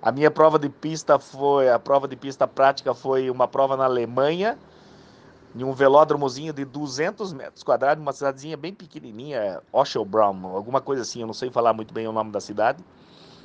A 0.00 0.12
minha 0.12 0.30
prova 0.30 0.60
de 0.60 0.68
pista 0.68 1.18
foi, 1.18 1.68
a 1.68 1.80
prova 1.80 2.06
de 2.06 2.14
pista 2.14 2.46
prática 2.46 2.94
foi 2.94 3.30
uma 3.30 3.48
prova 3.48 3.76
na 3.76 3.86
Alemanha, 3.86 4.56
em 5.56 5.64
um 5.64 5.72
velódromozinho 5.72 6.52
de 6.52 6.66
200 6.66 7.32
metros 7.32 7.62
quadrados, 7.62 8.02
uma 8.02 8.12
cidadezinha 8.12 8.58
bem 8.58 8.74
pequenininha, 8.74 9.62
Oshelbraum, 9.72 10.48
alguma 10.48 10.82
coisa 10.82 11.00
assim, 11.00 11.22
eu 11.22 11.26
não 11.26 11.32
sei 11.32 11.50
falar 11.50 11.72
muito 11.72 11.94
bem 11.94 12.06
o 12.06 12.12
nome 12.12 12.30
da 12.30 12.40
cidade. 12.40 12.84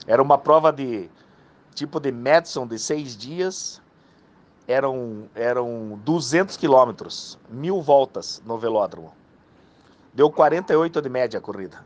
Era 0.06 0.22
uma 0.22 0.38
prova 0.38 0.74
de 0.74 1.10
tipo 1.74 2.02
de 2.02 2.12
Madison 2.12 2.68
de 2.68 2.78
seis 2.78 3.16
dias, 3.16 3.82
eram, 4.68 5.30
eram 5.34 5.98
200 6.04 6.58
quilômetros, 6.58 7.40
mil 7.50 7.82
voltas 7.82 8.44
no 8.46 8.58
velódromo. 8.58 9.14
Deu 10.14 10.30
48 10.30 11.02
de 11.02 11.08
média 11.08 11.38
a 11.38 11.42
corrida. 11.42 11.86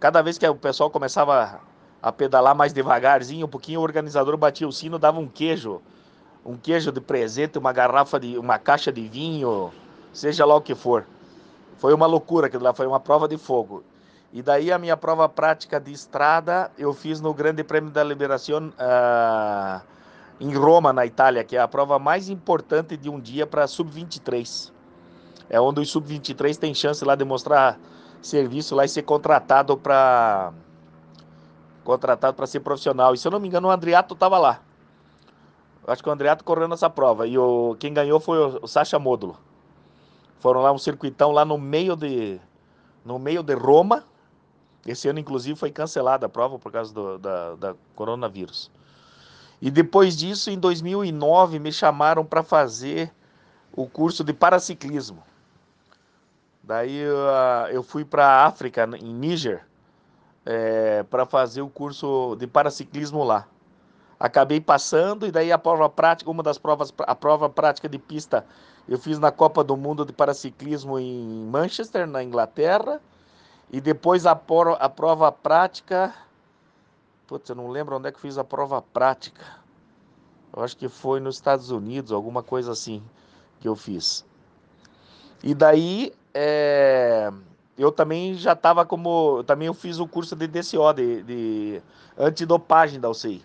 Cada 0.00 0.22
vez 0.22 0.38
que 0.38 0.48
o 0.48 0.54
pessoal 0.54 0.88
começava 0.88 1.60
a 2.00 2.10
pedalar 2.10 2.54
mais 2.54 2.72
devagarzinho, 2.72 3.44
um 3.44 3.50
pouquinho, 3.50 3.80
o 3.80 3.82
organizador 3.82 4.34
batia 4.38 4.66
o 4.66 4.72
sino, 4.72 4.98
dava 4.98 5.20
um 5.20 5.28
queijo, 5.28 5.82
um 6.48 6.56
queijo 6.56 6.90
de 6.90 7.00
presente, 7.00 7.58
uma 7.58 7.74
garrafa 7.74 8.18
de, 8.18 8.38
uma 8.38 8.58
caixa 8.58 8.90
de 8.90 9.06
vinho, 9.06 9.70
seja 10.14 10.46
lá 10.46 10.56
o 10.56 10.62
que 10.62 10.74
for. 10.74 11.06
Foi 11.76 11.92
uma 11.92 12.06
loucura 12.06 12.46
aquilo 12.46 12.64
lá, 12.64 12.72
foi 12.72 12.86
uma 12.86 12.98
prova 12.98 13.28
de 13.28 13.36
fogo. 13.36 13.84
E 14.32 14.40
daí 14.40 14.72
a 14.72 14.78
minha 14.78 14.96
prova 14.96 15.28
prática 15.28 15.78
de 15.78 15.92
estrada 15.92 16.70
eu 16.78 16.94
fiz 16.94 17.20
no 17.20 17.34
Grande 17.34 17.62
Prêmio 17.62 17.90
da 17.90 18.02
Liberação 18.02 18.68
uh, 18.68 19.82
em 20.40 20.54
Roma, 20.54 20.90
na 20.90 21.04
Itália, 21.04 21.44
que 21.44 21.54
é 21.54 21.60
a 21.60 21.68
prova 21.68 21.98
mais 21.98 22.30
importante 22.30 22.96
de 22.96 23.10
um 23.10 23.20
dia 23.20 23.46
para 23.46 23.66
sub-23. 23.66 24.72
É 25.50 25.60
onde 25.60 25.80
o 25.80 25.86
sub-23 25.86 26.56
tem 26.56 26.72
chance 26.72 27.04
lá 27.04 27.14
de 27.14 27.26
mostrar 27.26 27.78
serviço 28.22 28.74
lá 28.74 28.86
e 28.86 28.88
ser 28.88 29.02
contratado 29.02 29.76
para 29.76 30.52
contratado 31.84 32.34
para 32.34 32.46
ser 32.46 32.60
profissional. 32.60 33.12
E 33.12 33.18
se 33.18 33.28
eu 33.28 33.32
não 33.32 33.40
me 33.40 33.48
engano, 33.48 33.68
o 33.68 33.70
Andriato 33.70 34.14
estava 34.14 34.38
lá. 34.38 34.60
Acho 35.88 36.02
que 36.02 36.08
o 36.08 36.12
Andriato 36.12 36.44
correu 36.44 36.68
nessa 36.68 36.90
prova. 36.90 37.26
E 37.26 37.38
o, 37.38 37.74
quem 37.80 37.94
ganhou 37.94 38.20
foi 38.20 38.38
o, 38.38 38.60
o 38.62 38.68
Sacha 38.68 38.98
Módulo. 38.98 39.38
Foram 40.38 40.60
lá 40.60 40.70
um 40.70 40.78
circuitão 40.78 41.32
lá 41.32 41.44
no 41.44 41.56
meio 41.56 41.96
de 41.96 42.38
no 43.04 43.18
meio 43.18 43.42
de 43.42 43.54
Roma. 43.54 44.04
Esse 44.86 45.08
ano, 45.08 45.18
inclusive, 45.18 45.58
foi 45.58 45.70
cancelada 45.70 46.26
a 46.26 46.28
prova 46.28 46.58
por 46.58 46.70
causa 46.70 46.92
do 46.92 47.18
da, 47.18 47.54
da 47.54 47.74
coronavírus. 47.94 48.70
E 49.60 49.70
depois 49.70 50.16
disso, 50.16 50.50
em 50.50 50.58
2009, 50.58 51.58
me 51.58 51.72
chamaram 51.72 52.24
para 52.24 52.42
fazer 52.42 53.10
o 53.72 53.88
curso 53.88 54.22
de 54.22 54.32
paraciclismo. 54.32 55.22
Daí 56.62 57.02
uh, 57.02 57.68
eu 57.70 57.82
fui 57.82 58.04
para 58.04 58.26
a 58.26 58.46
África, 58.46 58.88
em 59.00 59.14
Níger, 59.14 59.66
é, 60.44 61.02
para 61.04 61.24
fazer 61.24 61.62
o 61.62 61.68
curso 61.68 62.36
de 62.36 62.46
paraciclismo 62.46 63.24
lá. 63.24 63.46
Acabei 64.18 64.60
passando 64.60 65.26
e 65.26 65.30
daí 65.30 65.52
a 65.52 65.58
prova 65.58 65.88
prática, 65.88 66.30
uma 66.30 66.42
das 66.42 66.58
provas, 66.58 66.92
a 66.98 67.14
prova 67.14 67.48
prática 67.48 67.88
de 67.88 67.98
pista, 67.98 68.44
eu 68.88 68.98
fiz 68.98 69.18
na 69.18 69.30
Copa 69.30 69.62
do 69.62 69.76
Mundo 69.76 70.04
de 70.04 70.12
Paraciclismo 70.12 70.98
em 70.98 71.46
Manchester, 71.46 72.06
na 72.06 72.22
Inglaterra. 72.22 73.00
E 73.70 73.80
depois 73.80 74.24
a, 74.24 74.32
a 74.32 74.88
prova 74.88 75.30
prática. 75.30 76.14
Putz, 77.26 77.50
eu 77.50 77.54
não 77.54 77.68
lembro 77.68 77.96
onde 77.96 78.08
é 78.08 78.12
que 78.12 78.18
fiz 78.18 78.38
a 78.38 78.44
prova 78.44 78.80
prática. 78.80 79.44
Eu 80.56 80.62
acho 80.62 80.74
que 80.74 80.88
foi 80.88 81.20
nos 81.20 81.36
Estados 81.36 81.70
Unidos, 81.70 82.12
alguma 82.12 82.42
coisa 82.42 82.72
assim 82.72 83.02
que 83.60 83.68
eu 83.68 83.76
fiz. 83.76 84.24
E 85.44 85.54
daí 85.54 86.14
é, 86.32 87.30
eu 87.76 87.92
também 87.92 88.34
já 88.34 88.54
estava 88.54 88.86
como. 88.86 89.44
Também 89.44 89.66
eu 89.66 89.74
fiz 89.74 89.98
o 89.98 90.08
curso 90.08 90.34
de 90.34 90.46
DCO, 90.46 90.92
de, 90.94 91.22
de 91.22 91.82
antidopagem 92.16 92.98
da 92.98 93.10
UCI. 93.10 93.44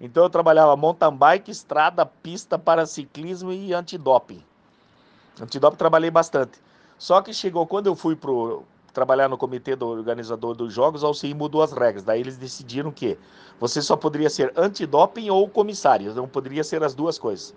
Então 0.00 0.22
eu 0.22 0.30
trabalhava 0.30 0.74
mountain 0.76 1.14
bike, 1.14 1.50
estrada, 1.50 2.06
pista 2.06 2.58
para 2.58 2.86
ciclismo 2.86 3.52
e 3.52 3.74
antidoping. 3.74 4.42
Antidoping 5.40 5.76
trabalhei 5.76 6.10
bastante. 6.10 6.58
Só 6.98 7.20
que 7.20 7.34
chegou 7.34 7.66
quando 7.66 7.86
eu 7.86 7.94
fui 7.94 8.16
pro 8.16 8.62
trabalhar 8.92 9.28
no 9.28 9.38
comitê 9.38 9.76
do 9.76 9.86
organizador 9.86 10.54
dos 10.54 10.72
jogos, 10.72 11.04
a 11.04 11.08
UCI 11.08 11.32
mudou 11.32 11.62
as 11.62 11.72
regras. 11.72 12.02
Daí 12.02 12.20
eles 12.20 12.36
decidiram 12.36 12.90
que 12.90 13.16
você 13.58 13.80
só 13.80 13.96
poderia 13.96 14.28
ser 14.28 14.52
antidoping 14.56 15.30
ou 15.30 15.48
comissário, 15.48 16.12
não 16.14 16.26
poderia 16.26 16.64
ser 16.64 16.82
as 16.82 16.94
duas 16.94 17.18
coisas. 17.18 17.54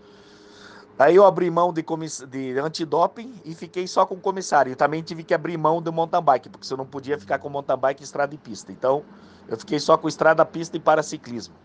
Aí 0.98 1.16
eu 1.16 1.26
abri 1.26 1.50
mão 1.50 1.74
de, 1.74 1.82
comiss... 1.82 2.24
de 2.30 2.58
antidoping 2.60 3.34
e 3.44 3.56
fiquei 3.56 3.88
só 3.88 4.06
com 4.06 4.20
comissário. 4.20 4.72
E 4.72 4.76
também 4.76 5.02
tive 5.02 5.24
que 5.24 5.34
abrir 5.34 5.58
mão 5.58 5.82
do 5.82 5.92
mountain 5.92 6.22
bike, 6.22 6.50
porque 6.50 6.72
eu 6.72 6.78
não 6.78 6.86
podia 6.86 7.18
ficar 7.18 7.40
com 7.40 7.50
mountain 7.50 7.78
bike, 7.78 8.04
estrada 8.04 8.36
e 8.36 8.38
pista. 8.38 8.72
Então, 8.72 9.04
eu 9.48 9.58
fiquei 9.58 9.80
só 9.80 9.98
com 9.98 10.08
estrada, 10.08 10.46
pista 10.46 10.78
e 10.78 10.80
paraciclismo. 10.80 11.56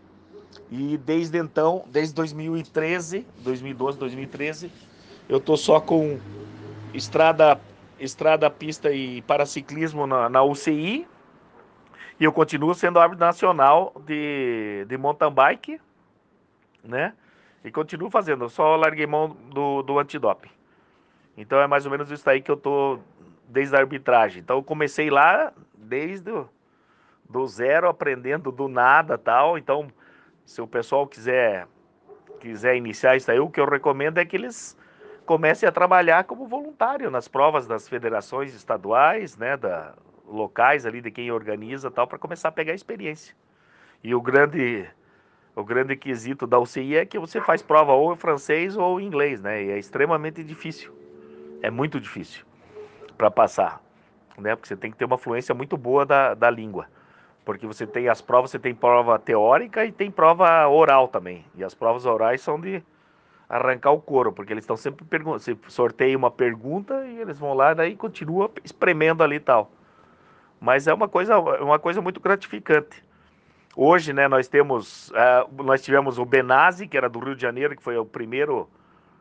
E 0.71 0.97
desde 0.99 1.39
então, 1.39 1.85
desde 1.87 2.15
2013, 2.15 3.27
2012, 3.39 3.99
2013, 3.99 4.73
eu 5.29 5.41
tô 5.41 5.57
só 5.57 5.81
com 5.81 6.19
estrada, 6.93 7.61
estrada, 7.99 8.51
pista 8.51 8.91
e 8.91 9.23
paraciclismo 9.23 10.07
na, 10.07 10.29
na 10.29 10.43
UCI. 10.43 11.07
E 12.21 12.25
eu 12.25 12.33
continuo 12.33 12.75
sendo 12.75 12.99
árbitro 12.99 13.25
nacional 13.25 13.95
de, 14.05 14.85
de 14.89 14.97
mountain 14.97 15.31
bike, 15.33 15.81
né? 16.83 17.15
E 17.65 17.71
continuo 17.71 18.11
fazendo, 18.11 18.45
eu 18.45 18.49
só 18.49 18.77
larguei 18.77 19.07
mão 19.07 19.37
do, 19.53 19.83
do 19.83 19.99
antidoping. 19.99 20.51
Então 21.37 21.61
é 21.61 21.67
mais 21.67 21.85
ou 21.85 21.93
menos 21.93 22.11
isso 22.11 22.29
aí 22.29 22.41
que 22.41 22.51
eu 22.51 22.57
tô 22.57 22.99
desde 23.49 23.75
a 23.75 23.79
arbitragem. 23.79 24.41
Então 24.41 24.57
eu 24.57 24.63
comecei 24.63 25.11
lá 25.11 25.53
desde 25.75 26.31
o, 26.31 26.49
do 27.29 27.47
zero, 27.47 27.89
aprendendo 27.89 28.51
do 28.51 28.69
nada 28.69 29.17
tal. 29.17 29.59
Então, 29.59 29.89
se 30.49 30.63
o 30.63 30.67
pessoal 30.67 31.07
quiser 31.07 31.69
quiser 32.41 32.75
iniciar 32.75 33.17
isso 33.17 33.31
aí, 33.31 33.39
o 33.39 33.51
que 33.51 33.61
eu 33.61 33.67
recomendo 33.67 34.17
é 34.17 34.25
que 34.25 34.35
eles 34.35 34.79
comecem 35.27 35.69
a 35.69 35.73
trabalhar 35.73 36.25
como 36.25 36.47
voluntário 36.47 37.11
nas 37.11 37.29
provas 37.29 37.67
das 37.67 37.87
federações 37.87 38.55
estaduais, 38.55 39.37
né, 39.37 39.59
da 39.59 39.93
locais 40.27 40.87
ali 40.87 41.03
de 41.03 41.11
quem 41.11 41.31
organiza 41.31 41.91
tal, 41.91 42.07
para 42.07 42.19
começar 42.19 42.49
a 42.49 42.53
pegar 42.53 42.73
experiência. 42.73 43.37
E 44.03 44.15
o 44.15 44.23
grande 44.23 44.89
o 45.55 45.63
grande 45.63 45.95
quesito 45.97 46.47
da 46.47 46.59
UCI 46.59 46.97
é 46.97 47.05
que 47.05 47.19
você 47.19 47.43
faz 47.43 47.61
prova 47.61 47.93
ou 47.93 48.15
em 48.15 48.17
francês 48.17 48.75
ou 48.75 48.99
em 48.99 49.07
inglês, 49.07 49.43
né? 49.43 49.63
E 49.63 49.71
é 49.71 49.79
extremamente 49.79 50.43
difícil. 50.43 50.91
É 51.61 51.71
muito 51.71 52.01
difícil 52.01 52.47
para 53.19 53.31
passar, 53.31 53.83
né? 54.39 54.57
Porque 54.57 54.69
você 54.69 54.77
tem 54.77 54.91
que 54.91 54.97
ter 54.97 55.05
uma 55.05 55.19
fluência 55.19 55.55
muito 55.55 55.77
boa 55.77 56.07
da, 56.07 56.33
da 56.33 56.49
língua. 56.49 56.87
Porque 57.49 57.67
você 57.67 57.87
tem 57.87 58.11
as 58.11 58.21
provas, 58.21 58.51
você 58.51 58.59
tem 58.59 58.75
prova 58.75 59.19
teórica 59.19 59.83
e 59.83 59.91
tem 59.91 60.11
prova 60.11 60.69
oral 60.69 61.09
também. 61.09 61.47
E 61.55 61.65
as 61.65 61.73
provas 61.73 62.05
orais 62.05 62.43
são 62.43 62.61
de 62.61 62.83
arrancar 63.49 63.91
o 63.93 64.03
couro, 64.03 64.31
porque 64.31 64.53
eles 64.53 64.65
estão 64.65 64.77
sempre 64.77 65.03
perguntando, 65.07 65.59
sorteia 65.67 66.15
uma 66.15 66.31
pergunta 66.31 67.07
e 67.07 67.19
eles 67.19 67.39
vão 67.39 67.55
lá 67.55 67.73
e 67.73 67.75
daí 67.75 67.97
continua 67.97 68.51
espremendo 68.63 69.23
ali 69.23 69.37
e 69.37 69.41
tal. 69.41 69.71
Mas 70.61 70.87
é 70.87 70.93
uma 70.93 71.09
coisa, 71.09 71.39
uma 71.39 71.79
coisa 71.79 72.03
muito 72.03 72.21
gratificante. 72.21 73.03
Hoje, 73.75 74.13
né, 74.13 74.29
nós 74.29 74.47
temos, 74.47 75.11
uh, 75.13 75.63
nós 75.65 75.81
tivemos 75.81 76.19
o 76.19 76.27
Benazzi, 76.27 76.87
que 76.87 76.99
era 76.99 77.09
do 77.09 77.19
Rio 77.19 77.35
de 77.35 77.41
Janeiro, 77.41 77.75
que 77.75 77.83
foi 77.83 77.97
o 77.97 78.05
primeiro 78.05 78.69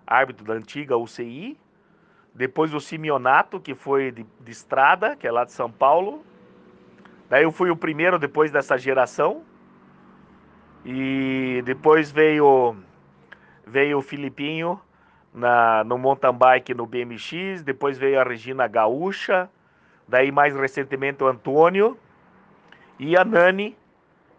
árbitro 0.06 0.44
da 0.44 0.54
antiga 0.54 0.98
UCI. 0.98 1.58
Depois 2.36 2.74
o 2.74 2.82
Simeonato, 2.82 3.58
que 3.58 3.74
foi 3.74 4.12
de, 4.12 4.26
de 4.42 4.52
Estrada, 4.52 5.16
que 5.16 5.26
é 5.26 5.32
lá 5.32 5.46
de 5.46 5.54
São 5.54 5.72
Paulo. 5.72 6.26
Daí 7.30 7.44
eu 7.44 7.52
fui 7.52 7.70
o 7.70 7.76
primeiro 7.76 8.18
depois 8.18 8.52
dessa 8.52 8.78
geração. 8.78 9.44
E 10.86 11.62
depois 11.66 12.12
veio 12.12 12.76
veio 13.66 13.98
o 13.98 14.02
Filipinho 14.02 14.80
na, 15.34 15.84
no 15.84 15.98
mountain 15.98 16.34
bike 16.34 16.74
no 16.74 16.86
BMX, 16.86 17.62
depois 17.64 17.98
veio 17.98 18.20
a 18.20 18.24
Regina 18.24 18.66
Gaúcha, 18.68 19.50
daí 20.08 20.32
mais 20.32 20.56
recentemente 20.56 21.24
o 21.24 21.28
Antônio 21.28 21.98
e 22.98 23.18
a 23.18 23.24
Nani, 23.24 23.78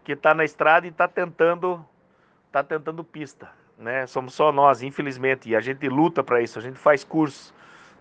que 0.03 0.13
está 0.13 0.33
na 0.33 0.43
estrada 0.43 0.87
e 0.87 0.89
está 0.89 1.07
tentando, 1.07 1.85
tá 2.51 2.63
tentando 2.63 3.03
pista. 3.03 3.49
Né? 3.77 4.05
Somos 4.07 4.33
só 4.33 4.51
nós, 4.51 4.81
infelizmente, 4.81 5.49
e 5.49 5.55
a 5.55 5.61
gente 5.61 5.87
luta 5.87 6.21
para 6.23 6.41
isso, 6.41 6.59
a 6.59 6.61
gente 6.61 6.77
faz 6.77 7.03
curso. 7.03 7.53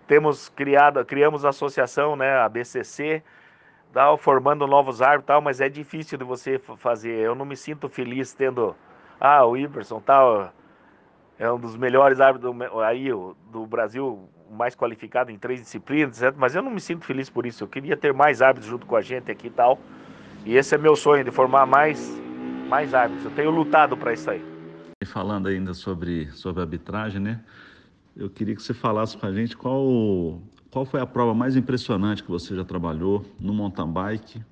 Temos 0.07 0.49
criado, 0.49 1.04
criamos 1.04 1.45
a 1.45 1.50
associação, 1.50 2.16
né, 2.16 2.38
a 2.38 2.49
BCC, 2.49 3.23
tal, 3.92 4.16
formando 4.16 4.66
novos 4.66 5.00
árbitros, 5.02 5.26
tal, 5.26 5.40
mas 5.40 5.61
é 5.61 5.68
difícil 5.68 6.18
de 6.18 6.25
você 6.25 6.59
fazer. 6.76 7.18
Eu 7.18 7.35
não 7.35 7.45
me 7.45 7.57
sinto 7.57 7.88
feliz 7.88 8.33
tendo, 8.33 8.75
ah, 9.21 9.45
o 9.45 9.57
Iverson, 9.57 10.00
tal, 10.00 10.52
é 11.38 11.50
um 11.50 11.59
dos 11.59 11.76
melhores 11.76 12.21
árbitros 12.21 12.54
do, 12.54 12.80
aí 12.80 13.09
do 13.50 13.66
Brasil, 13.66 14.28
mais 14.50 14.75
qualificado 14.75 15.30
em 15.30 15.38
três 15.38 15.61
disciplinas? 15.61 16.21
Mas 16.37 16.54
eu 16.54 16.62
não 16.62 16.71
me 16.71 16.80
sinto 16.80 17.04
feliz 17.04 17.30
por 17.30 17.47
isso. 17.47 17.64
Eu 17.64 17.68
queria 17.68 17.97
ter 17.97 18.12
mais 18.12 18.42
árbitros 18.42 18.71
junto 18.71 18.87
com 18.87 18.97
a 18.97 19.00
gente 19.00 19.30
aqui 19.30 19.47
e 19.47 19.50
tal. 19.50 19.78
E 20.45 20.57
esse 20.57 20.75
é 20.75 20.78
meu 20.78 20.97
sonho, 20.97 21.25
de 21.25 21.30
formar 21.30 21.66
mais, 21.66 22.11
mais 22.68 22.95
árbitros. 22.95 23.25
Eu 23.25 23.30
tenho 23.33 23.50
lutado 23.50 23.97
para 23.97 24.12
isso 24.12 24.30
aí. 24.30 24.42
Falando 25.07 25.49
ainda 25.49 25.75
sobre, 25.75 26.30
sobre 26.33 26.61
arbitragem, 26.61 27.21
né? 27.21 27.40
Eu 28.16 28.28
queria 28.28 28.54
que 28.54 28.62
você 28.62 28.75
falasse 28.75 29.16
para 29.16 29.28
a 29.28 29.33
gente 29.33 29.57
qual, 29.57 30.40
qual 30.70 30.84
foi 30.84 31.00
a 31.00 31.06
prova 31.06 31.34
mais 31.34 31.56
impressionante 31.56 32.22
que 32.22 32.30
você 32.30 32.54
já 32.54 32.64
trabalhou 32.64 33.25
no 33.40 33.52
mountain 33.52 33.90
bike 33.90 34.42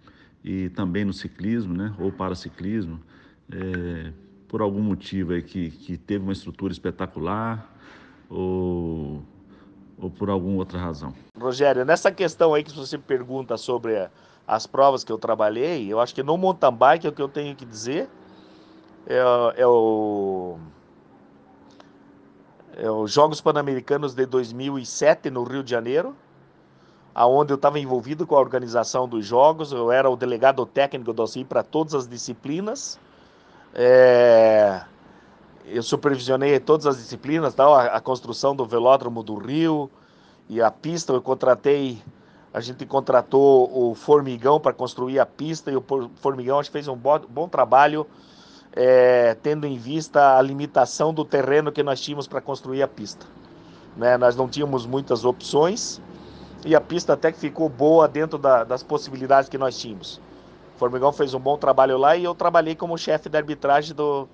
e 0.45 0.69
também 0.71 1.05
no 1.05 1.13
ciclismo, 1.13 1.75
né? 1.75 1.95
Ou 1.99 2.13
para 2.13 2.35
ciclismo. 2.35 3.01
é, 3.53 4.13
por 4.49 4.61
algum 4.61 4.81
motivo 4.81 5.33
aí 5.33 5.43
que, 5.43 5.71
que 5.71 5.97
teve 5.97 6.23
uma 6.23 6.33
estrutura 6.33 6.73
espetacular 6.73 7.67
ou, 8.31 9.23
ou 9.99 10.11
por 10.11 10.31
alguma 10.31 10.57
outra 10.59 10.79
razão? 10.79 11.13
Rogério, 11.39 11.85
nessa 11.85 12.11
questão 12.13 12.55
aí 12.55 12.63
que 12.63 12.75
você 12.75 12.97
pergunta 12.97 13.57
sobre 13.57 14.09
as 14.47 14.67
provas 14.67 15.03
que 15.03 15.11
eu 15.11 15.19
trabalhei, 15.19 15.93
eu 15.93 16.01
acho 16.01 16.15
que 16.15 16.23
no 16.23 16.37
mountain 16.37 16.73
bike 16.73 17.07
é 17.07 17.11
o 17.11 17.13
que 17.13 17.23
eu 17.23 17.29
tenho 17.29 17.55
que 17.57 17.65
dizer 17.65 18.09
é, 19.07 19.21
é 19.57 19.67
o 19.67 20.59
é 22.77 22.91
os 22.91 23.11
Jogos 23.11 23.41
Pan-Americanos 23.41 24.15
de 24.15 24.27
2007 24.27 25.31
no 25.31 25.45
Rio 25.45 25.63
de 25.63 25.71
Janeiro, 25.71 26.15
aonde 27.15 27.51
eu 27.51 27.57
estava 27.57 27.79
envolvido 27.79 28.27
com 28.27 28.37
a 28.37 28.39
organização 28.39 29.09
dos 29.09 29.25
jogos, 29.25 29.73
eu 29.73 29.91
era 29.91 30.11
o 30.11 30.17
delegado 30.17 30.65
técnico 30.67 31.15
do 31.15 31.23
OCI 31.23 31.43
para 31.43 31.63
todas 31.63 31.95
as 31.95 32.07
disciplinas. 32.07 33.01
É, 33.75 34.83
eu 35.65 35.83
supervisionei 35.83 36.61
todas 36.61 36.87
as 36.87 36.99
disciplinas, 36.99 37.55
tal, 37.55 37.75
a, 37.75 37.87
a, 37.87 38.01
construção 38.01 38.55
do 38.55 38.67
velódromo 38.67 39.23
do 39.23 39.37
Rio 39.37 39.91
e 40.47 40.61
a 40.61 40.71
pista. 40.71 41.15
Eu 41.15 41.23
contratei, 41.23 42.03
a 42.53 42.61
gente 42.61 42.85
contratou 42.85 43.71
o 43.73 43.95
Formigão 43.95 44.61
para 44.61 44.75
construir 44.75 45.19
a 45.19 45.25
pista 45.25 45.71
e 45.71 45.77
o 45.77 45.85
Formigão 46.17 46.59
acho 46.59 46.69
que 46.69 46.75
fez 46.75 46.89
um 46.89 46.97
bom 46.97 47.49
trabalho 47.49 48.07
é, 48.77 49.35
tendo 49.43 49.67
em 49.67 49.79
vista 49.79 50.37
a 50.37 50.43
limitação 50.43 51.13
do 51.13 51.25
terreno 51.25 51.73
que 51.73 51.83
nós 51.83 51.99
tínhamos 51.99 52.29
para 52.29 52.43
construir 52.43 52.83
a 52.83 52.89
pista. 52.89 53.27
Né? 53.97 54.19
Nós 54.19 54.37
não 54.37 54.47
tínhamos 54.47 54.85
muitas 54.85 55.25
opções 55.25 56.01
e 56.65 56.77
a 56.77 56.81
pista 56.81 57.15
até 57.15 57.33
que 57.33 57.39
ficou 57.39 57.71
boa 57.71 58.07
dentro 58.07 58.37
da, 58.37 58.65
das 58.65 58.83
possibilidades 58.83 59.49
que 59.49 59.57
nós 59.57 59.79
tínhamos. 59.79 60.21
O 60.75 60.79
Formigão 60.79 61.11
fez 61.11 61.33
um 61.33 61.41
bom 61.41 61.57
trabalho 61.57 61.97
lá 61.97 62.17
e 62.17 62.25
eu 62.25 62.35
trabalhei 62.35 62.75
como 62.75 62.99
chefe 62.99 63.31
de 63.31 63.39
arbitragem 63.39 63.97
do, 63.97 64.29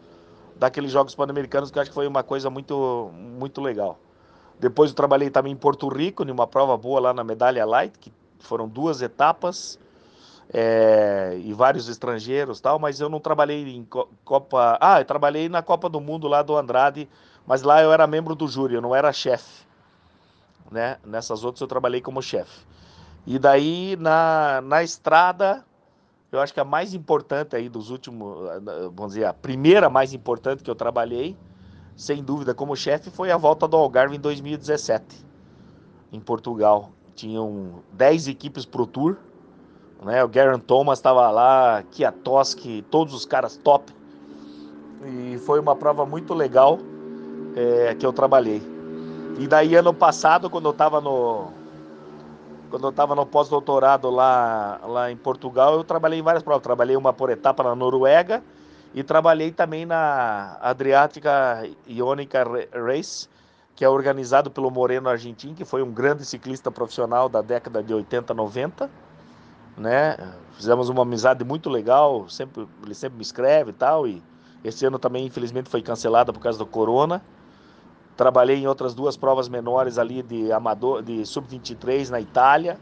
daqueles 0.57 0.91
Jogos 0.91 1.15
Pan-Americanos, 1.15 1.71
que 1.71 1.79
eu 1.79 1.83
acho 1.83 1.91
que 1.93 1.95
foi 1.95 2.09
uma 2.09 2.25
coisa 2.25 2.51
muito, 2.51 3.13
muito 3.15 3.61
legal. 3.61 3.97
Depois 4.59 4.91
eu 4.91 4.97
trabalhei 4.97 5.31
também 5.31 5.53
em 5.53 5.57
Porto 5.57 5.89
Rico, 5.89 6.25
numa 6.25 6.49
prova 6.49 6.77
boa 6.77 7.01
lá 7.01 7.15
na 7.15 7.23
Medalha 7.23 7.65
Light, 7.65 7.97
que 7.97 8.13
foram 8.41 8.69
duas 8.69 9.03
etapas 9.03 9.79
é, 10.53 11.41
e 11.43 11.53
vários 11.55 11.89
estrangeiros 11.89 12.61
tal, 12.61 12.79
mas 12.79 13.01
eu 13.01 13.09
não 13.09 13.19
trabalhei 13.19 13.75
em 13.75 13.87
Copa. 14.25 14.77
Ah, 14.81 15.01
eu 15.01 15.05
trabalhei 15.05 15.49
na 15.49 15.63
Copa 15.63 15.89
do 15.89 16.01
Mundo 16.01 16.29
lá 16.29 16.43
do 16.43 16.57
Andrade, 16.57 17.09
mas 17.47 17.63
lá 17.63 17.83
eu 17.83 17.93
era 17.93 18.07
membro 18.07 18.35
do 18.35 18.47
júri, 18.47 18.75
eu 18.75 18.83
não 18.83 18.95
era 18.95 19.13
chefe. 19.13 19.65
Né? 20.71 20.99
Nessas 21.05 21.43
outras 21.43 21.63
eu 21.63 21.67
trabalhei 21.67 22.01
como 22.01 22.21
chefe. 22.21 22.67
E 23.27 23.39
daí 23.39 23.97
na, 23.99 24.61
na 24.63 24.83
estrada, 24.83 25.65
eu 26.31 26.41
acho 26.41 26.53
que 26.53 26.61
a 26.61 26.65
mais 26.65 26.93
importante 26.93 27.57
aí 27.57 27.69
dos 27.69 27.89
últimos, 27.89 28.49
vamos 28.95 29.15
dizer, 29.15 29.25
a 29.25 29.33
primeira 29.33 29.89
mais 29.89 30.13
importante 30.13 30.63
que 30.63 30.71
eu 30.71 30.75
trabalhei, 30.75 31.37
sem 31.97 32.23
dúvida, 32.23 32.55
como 32.55 32.77
chefe, 32.77 33.11
foi 33.11 33.31
a 33.31 33.37
volta 33.39 33.67
do 33.67 33.77
Algarve 33.77 34.17
em 34.17 34.21
2017, 34.21 35.25
em 36.11 36.21
Portugal. 36.21 36.91
Tinham 37.15 37.83
10 37.93 38.29
equipes 38.29 38.65
pro 38.65 38.87
Tour 38.87 39.17
né? 40.05 40.23
O 40.23 40.29
Garen 40.29 40.59
Thomas 40.59 40.99
estava 40.99 41.31
lá, 41.31 41.83
Kiatoski, 41.91 42.83
todos 42.91 43.15
os 43.15 43.25
caras 43.25 43.57
top. 43.57 43.93
E 45.05 45.39
foi 45.39 45.59
uma 45.59 45.75
prova 45.75 46.07
muito 46.07 46.35
legal 46.35 46.79
é, 47.57 47.95
que 47.95 48.05
eu 48.05 48.13
trabalhei. 48.13 48.63
E 49.39 49.47
daí 49.47 49.75
ano 49.75 49.95
passado, 49.95 50.51
quando 50.51 50.67
eu 50.67 50.73
estava 50.73 51.01
no 51.01 51.51
quando 52.71 52.85
eu 52.85 52.91
estava 52.91 53.15
no 53.15 53.27
pós-doutorado 53.27 54.09
lá, 54.09 54.81
lá 54.87 55.11
em 55.11 55.17
Portugal, 55.17 55.75
eu 55.75 55.85
trabalhei 55.85 56.21
em 56.21 56.23
várias 56.23 56.43
provas. 56.43 56.63
Trabalhei 56.63 56.97
uma 56.97 57.13
por 57.13 57.29
etapa 57.29 57.63
na 57.63 57.75
Noruega 57.75 58.43
e 58.95 59.03
trabalhei 59.03 59.51
também 59.51 59.85
na 59.85 60.57
Adriática 60.59 61.69
Iônica 61.87 62.43
Race, 62.73 63.29
que 63.77 63.85
é 63.85 63.89
organizado 63.89 64.51
pelo 64.51 64.71
Moreno 64.71 65.11
Argentino, 65.11 65.55
que 65.55 65.67
foi 65.67 65.83
um 65.83 65.93
grande 65.93 66.25
ciclista 66.25 66.71
profissional 66.71 67.29
da 67.29 67.43
década 67.43 67.83
de 67.83 67.93
80, 67.93 68.33
90 68.33 68.91
né? 69.77 70.17
Fizemos 70.53 70.89
uma 70.89 71.03
amizade 71.03 71.45
muito 71.45 71.71
legal, 71.71 72.29
sempre, 72.29 72.67
ele 72.85 72.95
sempre 72.95 73.17
me 73.17 73.23
escreve 73.23 73.71
e 73.71 73.75
tal, 73.75 74.07
e 74.07 74.23
esse 74.65 74.85
ano 74.85 74.99
também 74.99 75.27
infelizmente 75.27 75.69
foi 75.69 75.83
cancelada 75.83 76.33
por 76.33 76.41
causa 76.41 76.59
do 76.59 76.67
corona. 76.67 77.23
Trabalhei 78.17 78.59
em 78.59 78.67
outras 78.67 78.95
duas 78.95 79.17
provas 79.17 79.49
menores 79.49 79.99
ali 79.99 80.23
de 80.23 80.53
amador, 80.53 81.03
de 81.03 81.25
sub-23 81.25 82.11
na 82.11 82.21
Itália. 82.21 82.79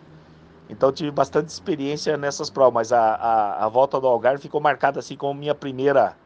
Então 0.68 0.92
tive 0.92 1.10
bastante 1.10 1.48
experiência 1.48 2.16
nessas 2.16 2.50
provas, 2.50 2.74
mas 2.74 2.92
a, 2.92 3.14
a, 3.14 3.64
a 3.64 3.68
volta 3.68 4.00
do 4.00 4.06
Algarve 4.06 4.42
ficou 4.42 4.60
marcada 4.60 4.98
assim 4.98 5.16
como 5.16 5.38
minha 5.38 5.54
primeira 5.54 6.16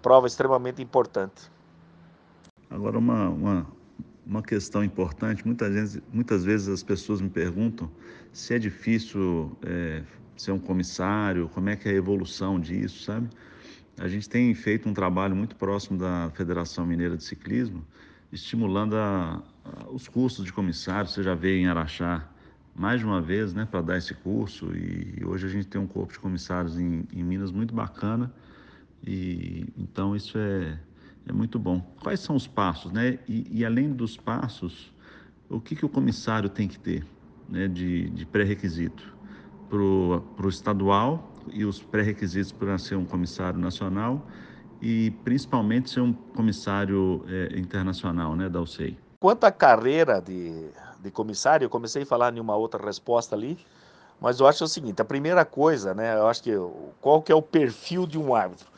prova 0.00 0.26
extremamente 0.26 0.82
importante. 0.82 1.50
Agora 2.70 2.98
uma, 2.98 3.28
uma, 3.28 3.66
uma 4.26 4.42
questão 4.42 4.82
importante, 4.82 5.46
muitas 5.46 5.72
vezes, 5.72 6.02
muitas 6.12 6.44
vezes 6.44 6.68
as 6.68 6.82
pessoas 6.82 7.20
me 7.20 7.28
perguntam 7.28 7.90
se 8.32 8.54
é 8.54 8.58
difícil 8.58 9.56
é, 9.62 10.02
ser 10.36 10.52
um 10.52 10.58
comissário, 10.58 11.48
como 11.50 11.68
é 11.68 11.76
que 11.76 11.88
é 11.88 11.92
a 11.92 11.94
evolução 11.94 12.58
disso, 12.58 13.04
sabe? 13.04 13.28
A 13.98 14.08
gente 14.08 14.28
tem 14.28 14.52
feito 14.54 14.88
um 14.88 14.94
trabalho 14.94 15.36
muito 15.36 15.54
próximo 15.54 15.98
da 15.98 16.30
Federação 16.34 16.84
Mineira 16.84 17.16
de 17.16 17.22
Ciclismo, 17.22 17.84
estimulando 18.32 18.96
a, 18.96 19.42
a, 19.64 19.90
os 19.90 20.08
cursos 20.08 20.44
de 20.44 20.52
comissário. 20.52 21.08
Você 21.08 21.22
já 21.22 21.34
veio 21.34 21.60
em 21.60 21.66
Araxá 21.66 22.28
mais 22.74 23.00
de 23.00 23.06
uma 23.06 23.22
vez 23.22 23.54
né, 23.54 23.64
para 23.70 23.80
dar 23.80 23.98
esse 23.98 24.12
curso 24.14 24.74
e, 24.74 25.14
e, 25.20 25.24
hoje 25.24 25.46
a 25.46 25.48
gente 25.48 25.68
tem 25.68 25.80
um 25.80 25.86
corpo 25.86 26.12
de 26.12 26.18
comissários 26.18 26.76
em, 26.76 27.06
em 27.12 27.22
Minas 27.22 27.52
muito 27.52 27.72
bacana 27.72 28.34
e 29.06 29.64
então 29.78 30.16
isso 30.16 30.36
é, 30.36 30.76
é 31.28 31.32
muito 31.32 31.58
bom. 31.58 31.80
Quais 32.02 32.20
são 32.20 32.36
os 32.36 32.46
passos, 32.46 32.92
né? 32.92 33.18
E, 33.28 33.60
e 33.60 33.64
além 33.64 33.92
dos 33.92 34.16
passos, 34.16 34.92
o 35.48 35.60
que, 35.60 35.74
que 35.74 35.84
o 35.84 35.88
comissário 35.88 36.48
tem 36.48 36.68
que 36.68 36.78
ter 36.78 37.06
né, 37.48 37.68
de, 37.68 38.10
de 38.10 38.26
pré-requisito 38.26 39.14
para 39.68 39.78
o 39.78 40.48
estadual 40.48 41.34
e 41.52 41.64
os 41.64 41.82
pré-requisitos 41.82 42.52
para 42.52 42.78
ser 42.78 42.96
um 42.96 43.04
comissário 43.04 43.58
nacional 43.58 44.26
e 44.80 45.10
principalmente 45.24 45.90
ser 45.90 46.00
um 46.00 46.12
comissário 46.12 47.24
é, 47.28 47.58
internacional 47.58 48.36
né, 48.36 48.48
da 48.48 48.60
UCEI? 48.60 48.96
Quanto 49.18 49.44
à 49.44 49.50
carreira 49.50 50.20
de, 50.20 50.68
de 51.00 51.10
comissário, 51.10 51.64
eu 51.64 51.70
comecei 51.70 52.02
a 52.02 52.06
falar 52.06 52.36
em 52.36 52.40
uma 52.40 52.56
outra 52.56 52.84
resposta 52.84 53.34
ali, 53.34 53.58
mas 54.20 54.40
eu 54.40 54.46
acho 54.46 54.64
o 54.64 54.68
seguinte, 54.68 55.00
a 55.00 55.04
primeira 55.04 55.44
coisa, 55.44 55.94
né, 55.94 56.16
eu 56.16 56.28
acho 56.28 56.42
que 56.42 56.52
qual 57.00 57.22
que 57.22 57.32
é 57.32 57.34
o 57.34 57.42
perfil 57.42 58.06
de 58.06 58.18
um 58.18 58.34
árbitro? 58.34 58.73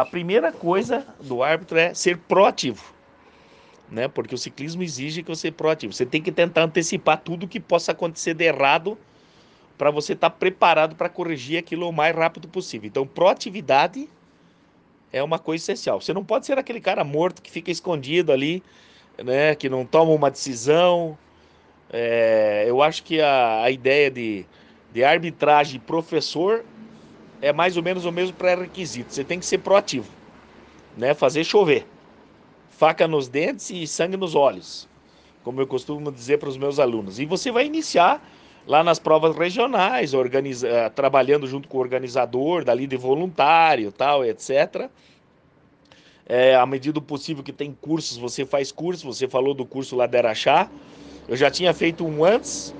A 0.00 0.04
primeira 0.06 0.50
coisa 0.50 1.06
do 1.20 1.42
árbitro 1.42 1.76
é 1.76 1.92
ser 1.92 2.16
proativo, 2.16 2.94
né? 3.90 4.08
Porque 4.08 4.34
o 4.34 4.38
ciclismo 4.38 4.82
exige 4.82 5.22
que 5.22 5.28
você 5.28 5.42
seja 5.42 5.52
proativo. 5.52 5.92
Você 5.92 6.06
tem 6.06 6.22
que 6.22 6.32
tentar 6.32 6.62
antecipar 6.62 7.20
tudo 7.20 7.46
que 7.46 7.60
possa 7.60 7.92
acontecer 7.92 8.32
de 8.32 8.44
errado 8.44 8.96
para 9.76 9.90
você 9.90 10.14
estar 10.14 10.30
tá 10.30 10.34
preparado 10.34 10.96
para 10.96 11.10
corrigir 11.10 11.58
aquilo 11.58 11.86
o 11.86 11.92
mais 11.92 12.16
rápido 12.16 12.48
possível. 12.48 12.88
Então, 12.88 13.06
proatividade 13.06 14.08
é 15.12 15.22
uma 15.22 15.38
coisa 15.38 15.64
essencial. 15.64 16.00
Você 16.00 16.14
não 16.14 16.24
pode 16.24 16.46
ser 16.46 16.58
aquele 16.58 16.80
cara 16.80 17.04
morto 17.04 17.42
que 17.42 17.50
fica 17.50 17.70
escondido 17.70 18.32
ali, 18.32 18.62
né? 19.22 19.54
Que 19.54 19.68
não 19.68 19.84
toma 19.84 20.12
uma 20.12 20.30
decisão. 20.30 21.18
É, 21.92 22.64
eu 22.66 22.80
acho 22.80 23.02
que 23.02 23.20
a, 23.20 23.64
a 23.64 23.70
ideia 23.70 24.10
de, 24.10 24.46
de 24.94 25.04
arbitragem 25.04 25.78
professor 25.78 26.64
é 27.40 27.52
mais 27.52 27.76
ou 27.76 27.82
menos 27.82 28.04
o 28.04 28.12
mesmo 28.12 28.34
pré-requisito. 28.36 29.12
Você 29.12 29.24
tem 29.24 29.38
que 29.38 29.46
ser 29.46 29.58
proativo, 29.58 30.10
né? 30.96 31.14
Fazer 31.14 31.44
chover. 31.44 31.86
Faca 32.70 33.06
nos 33.06 33.28
dentes 33.28 33.70
e 33.70 33.86
sangue 33.86 34.16
nos 34.16 34.34
olhos, 34.34 34.88
como 35.42 35.60
eu 35.60 35.66
costumo 35.66 36.10
dizer 36.10 36.38
para 36.38 36.48
os 36.48 36.56
meus 36.56 36.78
alunos. 36.78 37.18
E 37.18 37.26
você 37.26 37.50
vai 37.50 37.66
iniciar 37.66 38.26
lá 38.66 38.82
nas 38.82 38.98
provas 38.98 39.36
regionais, 39.36 40.14
organiza, 40.14 40.66
eh, 40.68 40.88
trabalhando 40.90 41.46
junto 41.46 41.68
com 41.68 41.76
o 41.76 41.80
organizador, 41.80 42.64
dali 42.64 42.86
de 42.86 42.96
voluntário, 42.96 43.92
tal, 43.92 44.24
etc. 44.24 44.88
É, 46.26 46.54
à 46.54 46.64
medida 46.64 46.92
do 46.92 47.02
possível 47.02 47.42
que 47.42 47.52
tem 47.52 47.76
cursos, 47.80 48.16
você 48.16 48.46
faz 48.46 48.70
cursos. 48.70 49.02
Você 49.02 49.26
falou 49.26 49.52
do 49.52 49.66
curso 49.66 49.96
lá 49.96 50.06
de 50.06 50.16
Araxá. 50.16 50.70
Eu 51.26 51.36
já 51.36 51.50
tinha 51.50 51.74
feito 51.74 52.06
um 52.06 52.24
antes, 52.24 52.74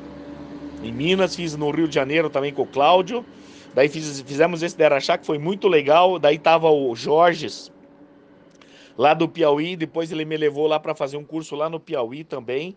em 0.84 0.92
Minas, 0.92 1.34
fiz 1.34 1.56
no 1.56 1.70
Rio 1.70 1.88
de 1.88 1.94
Janeiro 1.94 2.30
também 2.30 2.52
com 2.52 2.62
o 2.62 2.66
Cláudio. 2.66 3.24
Daí 3.74 3.88
fiz, 3.88 4.20
fizemos 4.22 4.62
esse 4.62 4.76
de 4.76 4.84
Araxá, 4.84 5.16
que 5.16 5.26
foi 5.26 5.38
muito 5.38 5.68
legal. 5.68 6.18
Daí 6.18 6.38
tava 6.38 6.70
o 6.70 6.94
Jorges, 6.94 7.70
lá 8.96 9.14
do 9.14 9.28
Piauí. 9.28 9.76
Depois 9.76 10.10
ele 10.10 10.24
me 10.24 10.36
levou 10.36 10.66
lá 10.66 10.80
para 10.80 10.94
fazer 10.94 11.16
um 11.16 11.24
curso 11.24 11.54
lá 11.54 11.68
no 11.68 11.78
Piauí 11.78 12.24
também. 12.24 12.76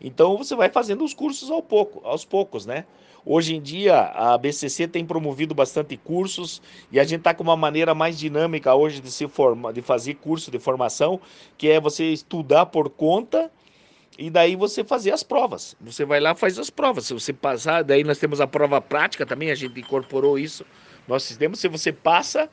Então 0.00 0.36
você 0.36 0.54
vai 0.54 0.68
fazendo 0.68 1.04
os 1.04 1.14
cursos 1.14 1.50
ao 1.50 1.62
pouco, 1.62 2.06
aos 2.06 2.24
poucos, 2.24 2.66
né? 2.66 2.84
Hoje 3.24 3.56
em 3.56 3.60
dia 3.60 3.98
a 3.98 4.36
BCC 4.36 4.86
tem 4.86 5.06
promovido 5.06 5.54
bastante 5.54 5.96
cursos 5.96 6.60
e 6.92 7.00
a 7.00 7.04
gente 7.04 7.20
está 7.20 7.32
com 7.32 7.42
uma 7.42 7.56
maneira 7.56 7.94
mais 7.94 8.18
dinâmica 8.18 8.74
hoje 8.74 9.00
de 9.00 9.10
se 9.10 9.26
formar, 9.26 9.72
de 9.72 9.80
fazer 9.80 10.14
curso 10.16 10.50
de 10.50 10.58
formação, 10.58 11.18
que 11.56 11.70
é 11.70 11.80
você 11.80 12.12
estudar 12.12 12.66
por 12.66 12.90
conta 12.90 13.50
e 14.18 14.30
daí 14.30 14.56
você 14.56 14.84
fazer 14.84 15.12
as 15.12 15.22
provas. 15.22 15.76
Você 15.80 16.04
vai 16.04 16.20
lá 16.20 16.34
faz 16.34 16.58
as 16.58 16.70
provas. 16.70 17.06
Se 17.06 17.14
você 17.14 17.32
passar, 17.32 17.82
daí 17.82 18.04
nós 18.04 18.18
temos 18.18 18.40
a 18.40 18.46
prova 18.46 18.80
prática 18.80 19.26
também, 19.26 19.50
a 19.50 19.54
gente 19.54 19.78
incorporou 19.80 20.38
isso. 20.38 20.64
Nosso 21.06 21.26
sistema, 21.26 21.56
se 21.56 21.68
você 21.68 21.92
passa, 21.92 22.48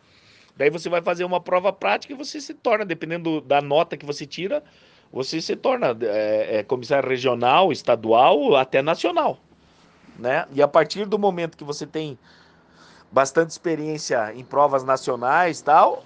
Daí 0.56 0.70
você 0.70 0.90
vai 0.90 1.02
fazer 1.02 1.24
uma 1.24 1.40
prova 1.40 1.72
prática 1.72 2.14
e 2.14 2.16
você 2.16 2.40
se 2.40 2.54
torna, 2.54 2.86
dependendo 2.86 3.42
da 3.42 3.62
nota 3.62 3.98
que 3.98 4.06
você 4.06 4.26
tira, 4.26 4.64
você 5.12 5.42
se 5.42 5.56
torna 5.56 5.98
é, 6.02 6.60
é, 6.60 6.64
comissário 6.64 7.10
regional, 7.10 7.72
estadual, 7.72 8.56
até 8.56 8.82
nacional. 8.82 9.40
Né? 10.18 10.46
E 10.54 10.62
a 10.62 10.68
partir 10.68 11.06
do 11.06 11.18
momento 11.18 11.58
que 11.58 11.64
você 11.64 11.86
tem 11.86 12.18
bastante 13.12 13.50
experiência 13.50 14.34
em 14.34 14.44
provas 14.44 14.84
nacionais 14.84 15.62
tal, 15.62 16.04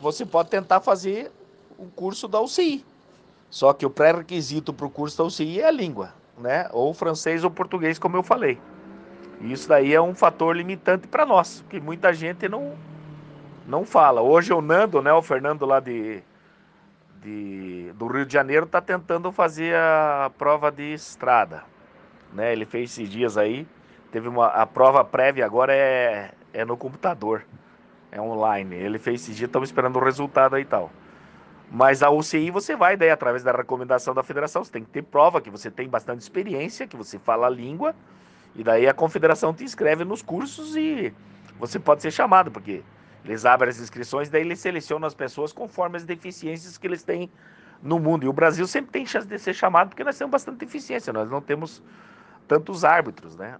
você 0.00 0.24
pode 0.24 0.48
tentar 0.50 0.80
fazer 0.80 1.32
um 1.78 1.88
curso 1.88 2.28
da 2.28 2.40
UCI. 2.40 2.84
Só 3.50 3.72
que 3.72 3.86
o 3.86 3.90
pré-requisito 3.90 4.72
para 4.72 4.86
o 4.86 4.90
curso 4.90 5.18
da 5.18 5.24
UCI 5.24 5.60
é 5.60 5.68
a 5.68 5.70
língua, 5.70 6.12
né? 6.36 6.68
Ou 6.72 6.92
francês 6.92 7.44
ou 7.44 7.50
português, 7.50 7.98
como 7.98 8.16
eu 8.16 8.22
falei. 8.22 8.60
E 9.40 9.52
isso 9.52 9.68
daí 9.68 9.94
é 9.94 10.00
um 10.00 10.14
fator 10.14 10.56
limitante 10.56 11.06
para 11.06 11.24
nós, 11.24 11.64
que 11.68 11.80
muita 11.80 12.12
gente 12.12 12.48
não, 12.48 12.74
não 13.66 13.84
fala. 13.84 14.20
Hoje 14.20 14.52
o 14.52 14.60
Nando, 14.60 15.00
né, 15.00 15.12
o 15.12 15.22
Fernando 15.22 15.64
lá 15.64 15.80
de, 15.80 16.22
de 17.22 17.92
do 17.94 18.06
Rio 18.06 18.26
de 18.26 18.32
Janeiro, 18.32 18.66
está 18.66 18.80
tentando 18.80 19.30
fazer 19.30 19.74
a 19.76 20.30
prova 20.36 20.70
de 20.70 20.92
estrada. 20.92 21.62
Né? 22.32 22.52
Ele 22.52 22.66
fez 22.66 22.90
esses 22.90 23.08
dias 23.08 23.36
aí. 23.38 23.66
Teve 24.10 24.28
uma 24.28 24.46
a 24.46 24.66
prova 24.66 25.04
prévia 25.04 25.44
agora 25.44 25.74
é, 25.74 26.32
é 26.52 26.64
no 26.64 26.76
computador, 26.76 27.44
é 28.10 28.20
online. 28.20 28.74
Ele 28.74 28.98
fez 28.98 29.22
esses 29.22 29.36
dias, 29.36 29.48
estamos 29.48 29.68
esperando 29.68 29.96
o 29.96 30.04
resultado 30.04 30.56
aí 30.56 30.62
e 30.62 30.66
tal. 30.66 30.90
Mas 31.70 32.02
a 32.02 32.10
UCI 32.10 32.50
você 32.50 32.74
vai 32.74 32.96
daí 32.96 33.10
através 33.10 33.42
da 33.42 33.52
recomendação 33.52 34.14
da 34.14 34.22
federação, 34.22 34.64
você 34.64 34.72
tem 34.72 34.84
que 34.84 34.90
ter 34.90 35.02
prova 35.02 35.40
que 35.40 35.50
você 35.50 35.70
tem 35.70 35.88
bastante 35.88 36.22
experiência, 36.22 36.86
que 36.86 36.96
você 36.96 37.18
fala 37.18 37.46
a 37.46 37.50
língua, 37.50 37.94
e 38.54 38.64
daí 38.64 38.88
a 38.88 38.94
confederação 38.94 39.52
te 39.52 39.64
inscreve 39.64 40.04
nos 40.04 40.22
cursos 40.22 40.76
e 40.76 41.12
você 41.58 41.78
pode 41.78 42.00
ser 42.02 42.10
chamado, 42.10 42.50
porque 42.50 42.82
eles 43.24 43.44
abrem 43.44 43.68
as 43.68 43.80
inscrições, 43.80 44.30
daí 44.30 44.40
eles 44.40 44.60
selecionam 44.60 45.06
as 45.06 45.14
pessoas 45.14 45.52
conforme 45.52 45.96
as 45.96 46.04
deficiências 46.04 46.78
que 46.78 46.86
eles 46.86 47.02
têm 47.02 47.30
no 47.82 47.98
mundo. 47.98 48.24
E 48.24 48.28
o 48.28 48.32
Brasil 48.32 48.66
sempre 48.66 48.90
tem 48.90 49.04
chance 49.04 49.26
de 49.26 49.38
ser 49.38 49.52
chamado 49.52 49.90
porque 49.90 50.02
nós 50.02 50.16
temos 50.16 50.32
bastante 50.32 50.58
deficiência, 50.58 51.12
nós 51.12 51.30
não 51.30 51.42
temos 51.42 51.82
tantos 52.46 52.84
árbitros, 52.84 53.36
né? 53.36 53.58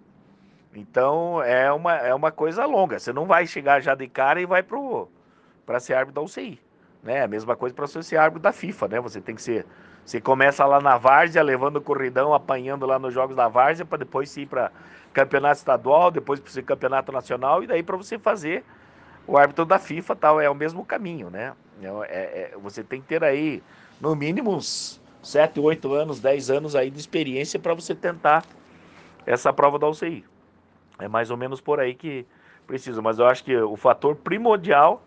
Então 0.75 1.43
é 1.43 1.71
uma, 1.73 1.95
é 1.97 2.15
uma 2.15 2.31
coisa 2.31 2.65
longa. 2.65 2.99
Você 2.99 3.13
não 3.13 3.27
vai 3.27 3.47
chegar 3.47 3.81
já 3.81 3.95
de 3.95 4.09
cara 4.09 4.41
e 4.41 4.47
vai 4.47 4.65
para 5.67 5.81
ser 5.81 5.95
árbitro 5.95 6.15
da 6.15 6.23
UCI. 6.23 6.59
Né? 7.03 7.23
A 7.23 7.29
mesma 7.29 7.57
coisa 7.57 7.75
para 7.75 7.87
ser 7.87 8.17
árbitro 8.17 8.43
da 8.43 8.53
FIFA, 8.53 8.89
né? 8.89 9.01
Você 9.01 9.21
tem 9.21 9.35
que 9.35 9.43
ser. 9.43 9.65
Você 10.05 10.21
começa 10.21 10.65
lá 10.65 10.81
na 10.81 10.97
várzea, 10.97 11.43
levando 11.43 11.77
o 11.77 11.81
corridão, 11.81 12.33
apanhando 12.33 12.87
lá 12.87 12.99
nos 12.99 13.13
jogos 13.13 13.37
da 13.37 13.47
várzea, 13.47 13.85
para 13.85 13.99
depois 13.99 14.35
ir 14.37 14.47
para 14.47 14.73
campeonato 15.13 15.59
estadual, 15.59 16.11
depois 16.11 16.41
para 16.41 16.51
ser 16.51 16.63
campeonato 16.63 17.13
nacional, 17.13 17.63
e 17.63 17.67
daí 17.67 17.83
para 17.83 17.97
você 17.97 18.19
fazer 18.19 18.65
o 19.27 19.37
árbitro 19.37 19.65
da 19.65 19.79
FIFA 19.79 20.17
tal. 20.17 20.41
É 20.41 20.49
o 20.49 20.55
mesmo 20.55 20.85
caminho, 20.85 21.31
né? 21.31 21.53
É, 21.83 21.87
é, 21.87 22.53
é, 22.53 22.57
você 22.61 22.83
tem 22.83 23.01
que 23.01 23.07
ter 23.07 23.23
aí, 23.23 23.63
no 24.01 24.17
mínimo, 24.17 24.55
uns 24.55 25.01
7, 25.23 25.61
8 25.61 25.93
anos, 25.93 26.21
10 26.21 26.51
anos 26.51 26.75
aí 26.75 26.91
de 26.91 26.99
experiência 26.99 27.61
para 27.61 27.75
você 27.75 27.95
tentar 27.95 28.45
essa 29.27 29.53
prova 29.53 29.79
da 29.79 29.87
UCI. 29.87 30.25
É 30.99 31.07
mais 31.07 31.31
ou 31.31 31.37
menos 31.37 31.61
por 31.61 31.79
aí 31.79 31.95
que 31.95 32.27
precisa. 32.67 33.01
Mas 33.03 33.19
eu 33.19 33.27
acho 33.27 33.45
que 33.45 33.57
o 33.57 33.77
fator 33.77 34.17
primordial 34.17 35.03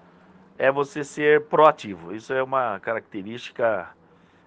é 0.62 0.72
você 0.72 1.04
ser 1.04 1.46
proativo. 1.46 2.14
Isso 2.14 2.32
é 2.32 2.44
uma 2.44 2.80
característica 2.80 3.90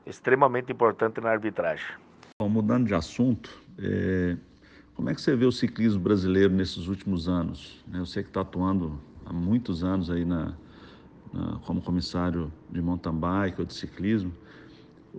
extremamente 0.07 0.71
importante 0.71 1.21
na 1.21 1.31
arbitragem. 1.31 1.97
Bom, 2.41 2.49
mudando 2.49 2.87
de 2.87 2.95
assunto, 2.95 3.51
é... 3.77 4.37
como 4.95 5.11
é 5.11 5.15
que 5.15 5.21
você 5.21 5.35
vê 5.35 5.45
o 5.45 5.51
ciclismo 5.51 5.99
brasileiro 5.99 6.55
nesses 6.55 6.87
últimos 6.87 7.29
anos? 7.29 7.85
Né, 7.89 7.99
eu 7.99 8.07
sei 8.07 8.23
que 8.23 8.29
está 8.29 8.43
atuando 8.43 8.97
há 9.27 9.33
muitos 9.33 9.83
anos 9.83 10.09
aí 10.09 10.25
na, 10.25 10.55
na, 11.33 11.59
como 11.67 11.83
comissário 11.83 12.53
de 12.71 12.81
mountain 12.81 13.19
bike 13.19 13.61
ou 13.63 13.67
de 13.67 13.75
ciclismo. 13.75 14.33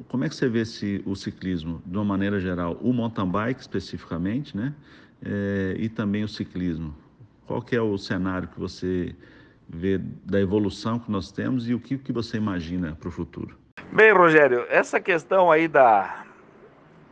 Como 0.07 0.23
é 0.23 0.29
que 0.29 0.35
você 0.35 0.47
vê 0.47 0.61
esse, 0.61 1.03
o 1.05 1.13
ciclismo, 1.13 1.81
de 1.85 1.97
uma 1.97 2.05
maneira 2.05 2.39
geral, 2.39 2.77
o 2.81 2.93
mountain 2.93 3.29
bike 3.29 3.59
especificamente, 3.59 4.55
né? 4.55 4.73
É, 5.21 5.75
e 5.77 5.89
também 5.89 6.23
o 6.23 6.27
ciclismo? 6.29 6.95
Qual 7.45 7.61
que 7.61 7.75
é 7.75 7.81
o 7.81 7.97
cenário 7.97 8.47
que 8.47 8.57
você 8.57 9.13
ver 9.67 9.99
da 9.99 10.39
evolução 10.39 10.99
que 10.99 11.11
nós 11.11 11.31
temos 11.31 11.69
e 11.69 11.73
o 11.73 11.79
que, 11.79 11.97
que 11.97 12.11
você 12.11 12.37
imagina 12.37 12.95
para 12.99 13.09
o 13.09 13.11
futuro. 13.11 13.57
Bem, 13.91 14.13
Rogério, 14.13 14.65
essa 14.69 14.99
questão 14.99 15.51
aí 15.51 15.67
da, 15.67 16.25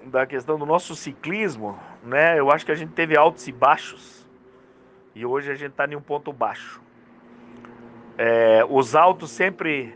da 0.06 0.26
questão 0.26 0.58
do 0.58 0.66
nosso 0.66 0.96
ciclismo, 0.96 1.78
né? 2.04 2.40
Eu 2.40 2.52
acho 2.52 2.66
que 2.66 2.72
a 2.72 2.76
gente 2.76 2.92
teve 2.94 3.18
altos 3.18 3.48
e 3.48 3.52
baixos 3.52 4.28
e 5.16 5.26
hoje 5.26 5.52
a 5.52 5.56
gente 5.56 5.72
está 5.72 5.86
em 5.86 5.96
um 5.96 6.02
ponto 6.02 6.32
baixo. 6.32 6.82
É, 8.18 8.64
os 8.70 8.96
altos 8.96 9.32
sempre 9.32 9.96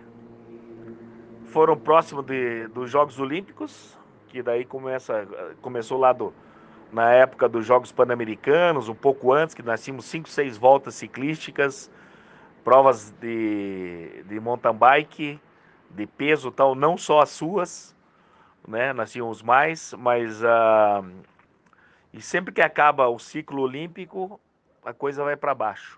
foram 1.45 1.77
próximos 1.77 2.25
de, 2.25 2.67
dos 2.67 2.89
Jogos 2.89 3.19
Olímpicos, 3.19 3.97
que 4.27 4.41
daí 4.41 4.65
começa, 4.65 5.27
começou 5.61 5.97
lá 5.97 6.13
do, 6.13 6.33
na 6.91 7.11
época 7.11 7.47
dos 7.47 7.65
Jogos 7.65 7.91
Pan-Americanos, 7.91 8.89
um 8.89 8.95
pouco 8.95 9.31
antes, 9.33 9.55
que 9.55 9.63
nós 9.63 9.83
tínhamos 9.83 10.05
cinco, 10.05 10.29
seis 10.29 10.57
voltas 10.57 10.95
ciclísticas 10.95 11.91
provas 12.67 13.11
de, 13.21 14.23
de 14.25 14.41
mountain 14.41 14.73
bike, 14.73 15.39
de 15.89 16.05
peso 16.05 16.51
tal, 16.51 16.75
não 16.75 16.97
só 16.97 17.21
as 17.21 17.29
suas, 17.29 17.95
né? 18.67 18.91
Nós 18.91 19.09
tínhamos 19.09 19.41
mais, 19.41 19.93
mas 19.93 20.43
uh, 20.43 21.09
e 22.11 22.21
sempre 22.21 22.53
que 22.53 22.61
acaba 22.61 23.07
o 23.07 23.17
ciclo 23.19 23.61
olímpico, 23.61 24.37
a 24.83 24.93
coisa 24.93 25.23
vai 25.23 25.37
para 25.37 25.55
baixo. 25.55 25.97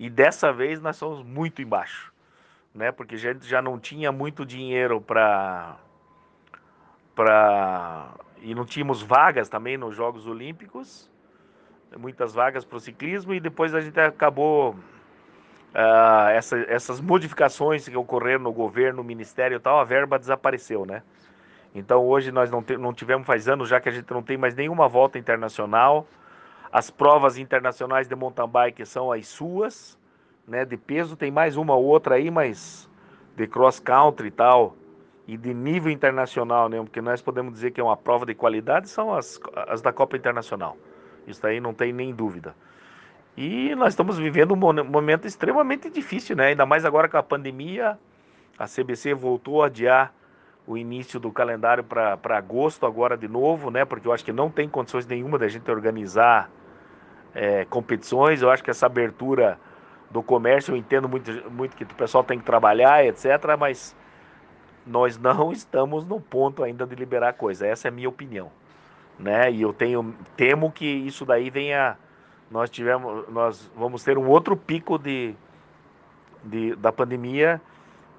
E 0.00 0.10
dessa 0.10 0.52
vez 0.52 0.80
nós 0.80 0.96
somos 0.96 1.22
muito 1.22 1.62
embaixo, 1.62 2.12
né? 2.74 2.90
Porque 2.90 3.14
a 3.14 3.18
gente 3.18 3.46
já 3.46 3.62
não 3.62 3.78
tinha 3.78 4.10
muito 4.10 4.44
dinheiro 4.44 5.00
para 5.00 5.76
para 7.14 8.08
e 8.42 8.52
não 8.52 8.64
tínhamos 8.64 9.00
vagas 9.00 9.48
também 9.48 9.76
nos 9.76 9.94
Jogos 9.94 10.26
Olímpicos, 10.26 11.08
muitas 11.96 12.34
vagas 12.34 12.64
para 12.64 12.78
o 12.78 12.80
ciclismo 12.80 13.32
e 13.32 13.38
depois 13.38 13.76
a 13.76 13.80
gente 13.80 14.00
acabou 14.00 14.74
uh, 15.74 16.28
essa, 16.30 16.58
essas 16.68 17.00
modificações 17.00 17.88
que 17.88 17.96
ocorreram 17.96 18.44
no 18.44 18.52
governo, 18.52 18.98
no 18.98 19.04
ministério 19.04 19.56
e 19.56 19.60
tal, 19.60 19.78
a 19.78 19.84
verba 19.84 20.18
desapareceu, 20.18 20.84
né? 20.84 21.02
Então 21.74 22.04
hoje 22.04 22.32
nós 22.32 22.50
não, 22.50 22.62
te, 22.62 22.76
não 22.76 22.92
tivemos 22.92 23.26
faz 23.26 23.48
anos 23.48 23.68
já 23.68 23.80
que 23.80 23.88
a 23.88 23.92
gente 23.92 24.10
não 24.12 24.22
tem 24.22 24.36
mais 24.36 24.54
nenhuma 24.54 24.88
volta 24.88 25.18
internacional. 25.18 26.06
As 26.72 26.90
provas 26.90 27.38
internacionais 27.38 28.08
de 28.08 28.14
mountain 28.14 28.48
bike 28.48 28.84
são 28.86 29.12
as 29.12 29.26
suas, 29.28 29.98
né? 30.46 30.64
De 30.64 30.76
peso 30.76 31.16
tem 31.16 31.30
mais 31.30 31.56
uma 31.56 31.74
ou 31.74 31.84
outra 31.84 32.16
aí, 32.16 32.30
mas 32.30 32.88
de 33.36 33.46
cross 33.46 33.78
country 33.78 34.28
e 34.28 34.30
tal 34.30 34.76
e 35.30 35.36
de 35.36 35.54
nível 35.54 35.92
internacional, 35.92 36.68
né? 36.68 36.78
Porque 36.78 37.00
nós 37.00 37.22
podemos 37.22 37.52
dizer 37.52 37.70
que 37.70 37.80
é 37.80 37.84
uma 37.84 37.96
prova 37.96 38.26
de 38.26 38.34
qualidade 38.34 38.88
são 38.88 39.14
as, 39.14 39.38
as 39.68 39.80
da 39.80 39.92
Copa 39.92 40.16
Internacional. 40.16 40.76
Isso 41.24 41.46
aí 41.46 41.60
não 41.60 41.72
tem 41.72 41.92
nem 41.92 42.12
dúvida. 42.12 42.52
E 43.36 43.74
nós 43.74 43.92
estamos 43.92 44.18
vivendo 44.18 44.52
um 44.52 44.84
momento 44.84 45.26
extremamente 45.26 45.88
difícil, 45.88 46.36
né? 46.36 46.48
Ainda 46.48 46.66
mais 46.66 46.84
agora 46.84 47.08
com 47.08 47.16
a 47.16 47.22
pandemia, 47.22 47.98
a 48.58 48.66
CBC 48.66 49.14
voltou 49.14 49.62
a 49.62 49.66
adiar 49.66 50.12
o 50.66 50.76
início 50.76 51.18
do 51.18 51.32
calendário 51.32 51.82
para 51.82 52.36
agosto 52.36 52.86
agora 52.86 53.16
de 53.16 53.26
novo, 53.26 53.70
né? 53.70 53.84
Porque 53.84 54.06
eu 54.06 54.12
acho 54.12 54.24
que 54.24 54.32
não 54.32 54.50
tem 54.50 54.68
condições 54.68 55.06
nenhuma 55.06 55.38
da 55.38 55.48
gente 55.48 55.70
organizar 55.70 56.50
é, 57.34 57.64
competições. 57.64 58.42
Eu 58.42 58.50
acho 58.50 58.62
que 58.62 58.70
essa 58.70 58.86
abertura 58.86 59.58
do 60.10 60.22
comércio, 60.22 60.72
eu 60.72 60.76
entendo 60.76 61.08
muito, 61.08 61.30
muito 61.50 61.76
que 61.76 61.84
o 61.84 61.94
pessoal 61.94 62.22
tem 62.22 62.38
que 62.38 62.44
trabalhar, 62.44 63.04
etc. 63.04 63.26
Mas 63.58 63.96
nós 64.86 65.16
não 65.16 65.52
estamos 65.52 66.04
no 66.04 66.20
ponto 66.20 66.62
ainda 66.62 66.86
de 66.86 66.94
liberar 66.94 67.32
coisa. 67.34 67.66
Essa 67.66 67.88
é 67.88 67.90
a 67.90 67.92
minha 67.92 68.08
opinião, 68.08 68.50
né? 69.18 69.50
E 69.50 69.62
eu 69.62 69.72
tenho 69.72 70.14
temo 70.36 70.70
que 70.70 70.86
isso 70.86 71.24
daí 71.24 71.48
venha 71.48 71.96
nós 72.50 72.68
tivemos, 72.68 73.28
nós 73.28 73.70
vamos 73.76 74.02
ter 74.02 74.18
um 74.18 74.28
outro 74.28 74.56
pico 74.56 74.98
de, 74.98 75.34
de 76.44 76.74
da 76.76 76.90
pandemia 76.90 77.60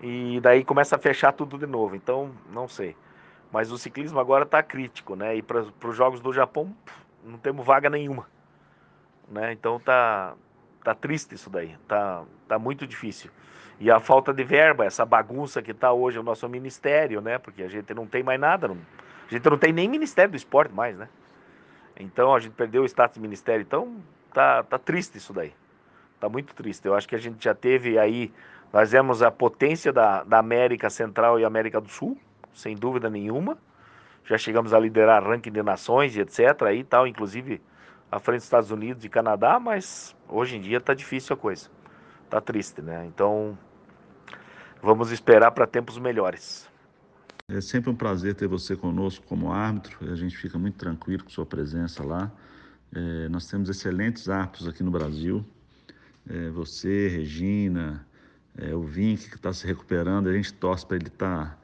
e 0.02 0.40
daí 0.40 0.64
começa 0.64 0.96
a 0.96 1.00
fechar 1.00 1.34
tudo 1.34 1.58
de 1.58 1.66
novo. 1.66 1.96
Então, 1.96 2.32
não 2.52 2.68
sei. 2.68 2.96
Mas 3.52 3.72
o 3.72 3.78
ciclismo 3.78 4.20
agora 4.20 4.44
está 4.44 4.64
crítico, 4.64 5.16
né? 5.16 5.36
E 5.36 5.42
para 5.42 5.60
os 5.60 5.96
jogos 5.96 6.22
do 6.22 6.32
Japão 6.32 6.74
não 7.24 7.38
temos 7.38 7.66
vaga 7.66 7.90
nenhuma, 7.90 8.26
né? 9.30 9.52
Então 9.52 9.80
tá 9.80 10.34
tá 10.84 10.96
triste 10.96 11.36
isso 11.36 11.50
daí, 11.50 11.76
tá 11.88 12.24
tá 12.48 12.58
muito 12.58 12.88
difícil. 12.88 13.30
E 13.80 13.92
a 13.92 14.00
falta 14.00 14.34
de 14.34 14.44
verba, 14.44 14.86
essa 14.86 15.06
bagunça 15.06 15.62
que 15.62 15.72
está 15.72 15.92
hoje 15.92 16.18
o 16.18 16.24
nosso 16.24 16.48
ministério, 16.48 17.20
né? 17.20 17.38
Porque 17.38 17.62
a 17.62 17.68
gente 17.68 17.94
não 17.94 18.08
tem 18.08 18.24
mais 18.24 18.40
nada, 18.40 18.70
não, 18.70 18.78
a 19.28 19.34
gente 19.34 19.48
não 19.50 19.58
tem 19.58 19.74
nem 19.74 19.90
ministério 19.90 20.32
do 20.32 20.38
esporte 20.38 20.74
mais, 20.74 20.98
né? 20.98 21.10
Então 22.00 22.34
a 22.34 22.40
gente 22.40 22.54
perdeu 22.54 22.84
o 22.84 22.86
status 22.86 23.16
de 23.16 23.22
ministério, 23.22 23.62
então 23.62 24.02
tá, 24.34 24.64
tá 24.64 24.78
triste 24.78 25.18
isso 25.18 25.34
daí. 25.34 25.54
Tá 26.20 26.30
muito 26.30 26.54
triste. 26.54 26.86
Eu 26.86 26.96
acho 26.96 27.08
que 27.08 27.16
a 27.16 27.18
gente 27.18 27.44
já 27.44 27.54
teve 27.54 27.98
aí, 27.98 28.32
nós 28.72 28.92
vemos 28.92 29.22
a 29.22 29.32
potência 29.32 29.92
da, 29.92 30.24
da 30.24 30.40
América 30.40 30.90
Central 30.90 31.40
e 31.40 31.46
América 31.46 31.82
do 31.82 31.90
Sul, 31.90 32.18
sem 32.54 32.76
dúvida 32.76 33.10
nenhuma. 33.10 33.58
Já 34.26 34.38
chegamos 34.38 34.74
a 34.74 34.80
liderar 34.80 35.24
ranking 35.24 35.52
de 35.52 35.64
nações 35.64 36.16
e 36.16 36.22
etc. 36.22 36.62
aí 36.64 36.84
tal, 36.84 37.08
inclusive 37.08 37.62
à 38.12 38.20
frente 38.20 38.40
dos 38.40 38.46
Estados 38.46 38.72
Unidos 38.72 39.04
e 39.04 39.10
Canadá, 39.10 39.60
mas 39.60 40.16
hoje 40.28 40.58
em 40.58 40.62
dia 40.62 40.80
tá 40.80 40.94
difícil 40.94 41.34
a 41.34 41.38
coisa. 41.38 41.70
tá 42.30 42.40
triste, 42.40 42.82
né? 42.82 43.06
Então 43.08 43.58
vamos 44.82 45.12
esperar 45.12 45.52
para 45.52 45.66
tempos 45.66 45.98
melhores. 45.98 46.70
É 47.50 47.60
sempre 47.60 47.90
um 47.90 47.96
prazer 47.96 48.36
ter 48.36 48.48
você 48.48 48.76
conosco 48.76 49.26
como 49.26 49.52
árbitro. 49.52 50.10
A 50.10 50.16
gente 50.16 50.38
fica 50.38 50.58
muito 50.58 50.78
tranquilo 50.78 51.24
com 51.24 51.30
sua 51.30 51.46
presença 51.46 52.06
lá. 52.06 52.32
É, 52.94 53.30
nós 53.30 53.48
temos 53.48 53.70
excelentes 53.70 54.30
árbitros 54.30 54.68
aqui 54.68 54.84
no 54.84 54.92
Brasil. 54.92 55.46
É, 56.30 56.50
você, 56.50 57.08
Regina, 57.08 58.06
é, 58.58 58.76
o 58.76 58.84
Vink 58.84 59.30
que 59.30 59.36
está 59.36 59.54
se 59.54 59.66
recuperando. 59.66 60.28
A 60.28 60.34
gente 60.34 60.54
torce 60.54 60.86
para 60.86 60.98
ele 60.98 61.08
estar 61.08 61.46
tá 61.46 61.58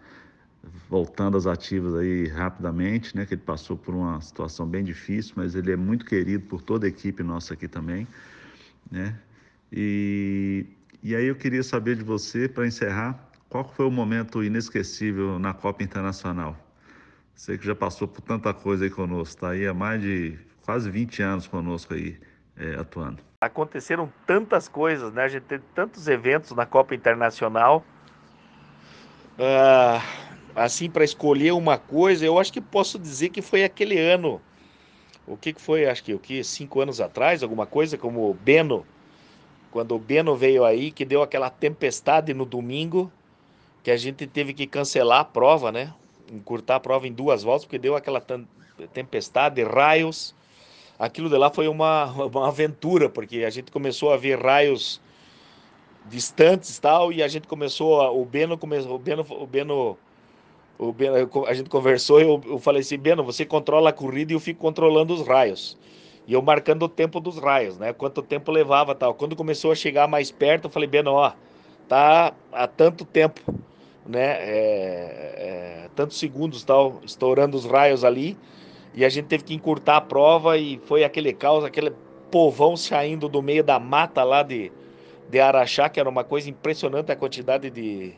voltando 0.89 1.37
às 1.37 1.45
ativas 1.45 1.95
aí 1.95 2.27
rapidamente, 2.27 3.15
né? 3.15 3.25
Que 3.25 3.33
ele 3.33 3.41
passou 3.41 3.77
por 3.77 3.93
uma 3.93 4.21
situação 4.21 4.65
bem 4.65 4.83
difícil, 4.83 5.33
mas 5.35 5.55
ele 5.55 5.71
é 5.71 5.75
muito 5.75 6.05
querido 6.05 6.45
por 6.45 6.61
toda 6.61 6.85
a 6.85 6.89
equipe 6.89 7.21
nossa 7.23 7.53
aqui 7.53 7.67
também, 7.67 8.07
né? 8.89 9.19
E, 9.71 10.65
e 11.03 11.15
aí 11.15 11.25
eu 11.25 11.35
queria 11.35 11.63
saber 11.63 11.97
de 11.97 12.03
você, 12.03 12.47
para 12.47 12.65
encerrar, 12.65 13.29
qual 13.49 13.63
foi 13.63 13.85
o 13.85 13.91
momento 13.91 14.43
inesquecível 14.43 15.39
na 15.39 15.53
Copa 15.53 15.83
Internacional? 15.83 16.57
Você 17.35 17.57
que 17.57 17.65
já 17.65 17.75
passou 17.75 18.07
por 18.07 18.21
tanta 18.21 18.53
coisa 18.53 18.85
aí 18.85 18.89
conosco, 18.89 19.35
está 19.35 19.49
aí 19.51 19.67
há 19.67 19.73
mais 19.73 20.01
de 20.01 20.37
quase 20.67 20.91
20 20.91 21.23
anos 21.23 21.47
conosco 21.47 21.93
aí 21.93 22.19
é, 22.57 22.75
atuando. 22.75 23.23
Aconteceram 23.41 24.11
tantas 24.25 24.67
coisas, 24.67 25.13
né? 25.13 25.23
A 25.23 25.27
gente 25.29 25.43
teve 25.43 25.63
tantos 25.73 26.07
eventos 26.07 26.51
na 26.51 26.65
Copa 26.65 26.93
Internacional. 26.93 27.83
Ah, 29.39 30.03
assim, 30.55 30.89
para 30.89 31.03
escolher 31.03 31.53
uma 31.53 31.77
coisa, 31.77 32.25
eu 32.25 32.37
acho 32.37 32.51
que 32.51 32.59
posso 32.61 32.99
dizer 32.99 33.29
que 33.29 33.41
foi 33.41 33.63
aquele 33.63 33.97
ano. 33.97 34.41
O 35.25 35.37
que, 35.37 35.53
que 35.53 35.61
foi? 35.61 35.87
Acho 35.87 36.03
que 36.03 36.13
o 36.13 36.19
que? 36.19 36.43
Cinco 36.43 36.81
anos 36.81 36.99
atrás, 36.99 37.41
alguma 37.41 37.65
coisa, 37.65 37.97
como 37.97 38.29
o 38.29 38.33
Beno 38.33 38.85
quando 39.71 39.95
o 39.95 39.99
Beno 39.99 40.35
veio 40.35 40.65
aí, 40.65 40.91
que 40.91 41.05
deu 41.05 41.21
aquela 41.21 41.49
tempestade 41.49 42.33
no 42.33 42.45
domingo, 42.45 43.11
que 43.83 43.91
a 43.91 43.95
gente 43.95 44.25
teve 44.25 44.53
que 44.53 44.65
cancelar 44.65 45.19
a 45.19 45.25
prova, 45.25 45.71
né? 45.71 45.93
Encurtar 46.31 46.77
a 46.77 46.79
prova 46.79 47.07
em 47.07 47.13
duas 47.13 47.43
voltas, 47.43 47.65
porque 47.65 47.77
deu 47.77 47.95
aquela 47.95 48.19
tempestade, 48.93 49.63
raios. 49.63 50.33
Aquilo 50.99 51.29
de 51.29 51.37
lá 51.37 51.49
foi 51.49 51.67
uma, 51.67 52.05
uma 52.33 52.47
aventura, 52.47 53.09
porque 53.09 53.43
a 53.43 53.49
gente 53.49 53.71
começou 53.71 54.11
a 54.11 54.17
ver 54.17 54.39
raios 54.39 55.01
distantes 56.05 56.79
tal, 56.79 57.11
e 57.11 57.21
a 57.21 57.27
gente 57.27 57.47
começou, 57.47 58.01
a, 58.01 58.11
o 58.11 58.23
Beno 58.23 58.57
começou, 58.57 58.95
o 58.95 58.99
Beno, 58.99 59.25
o 59.29 59.45
Beno, 59.45 59.97
o 60.79 60.93
Beno 60.93 61.45
a 61.47 61.53
gente 61.53 61.69
conversou 61.69 62.19
e 62.19 62.23
eu, 62.23 62.41
eu 62.45 62.59
falei 62.59 62.81
assim, 62.81 62.97
Beno, 62.97 63.23
você 63.23 63.45
controla 63.45 63.89
a 63.89 63.93
corrida 63.93 64.31
e 64.31 64.35
eu 64.35 64.39
fico 64.39 64.59
controlando 64.59 65.13
os 65.13 65.25
raios. 65.27 65.77
E 66.27 66.33
eu 66.33 66.41
marcando 66.41 66.83
o 66.83 66.89
tempo 66.89 67.21
dos 67.21 67.37
raios, 67.37 67.77
né? 67.77 67.93
Quanto 67.93 68.21
tempo 68.21 68.51
levava 68.51 68.93
tal. 68.93 69.13
Quando 69.13 69.33
começou 69.33 69.71
a 69.71 69.75
chegar 69.75 70.09
mais 70.09 70.29
perto, 70.29 70.65
eu 70.65 70.69
falei, 70.69 70.87
Beno, 70.87 71.11
ó, 71.11 71.31
tá 71.87 72.33
há 72.51 72.67
tanto 72.67 73.05
tempo, 73.05 73.41
né? 74.05 74.35
É, 74.39 75.85
é, 75.85 75.89
tantos 75.95 76.19
segundos 76.19 76.63
tal, 76.65 76.99
estourando 77.05 77.55
os 77.55 77.65
raios 77.65 78.03
ali. 78.03 78.37
E 78.97 79.05
a 79.05 79.09
gente 79.09 79.27
teve 79.27 79.43
que 79.43 79.53
encurtar 79.53 79.97
a 79.97 80.01
prova 80.01 80.57
e 80.57 80.79
foi 80.85 81.03
aquele 81.03 81.31
caos, 81.31 81.63
aquele 81.63 81.91
povão 82.31 82.75
saindo 82.75 83.29
do 83.29 83.43
meio 83.43 83.63
da 83.63 83.79
mata 83.79 84.23
lá 84.23 84.41
de, 84.41 84.71
de 85.29 85.39
Araxá, 85.39 85.87
que 85.87 85.99
era 85.99 86.09
uma 86.09 86.23
coisa 86.23 86.49
impressionante 86.49 87.11
a 87.11 87.15
quantidade 87.15 87.69
de, 87.69 88.15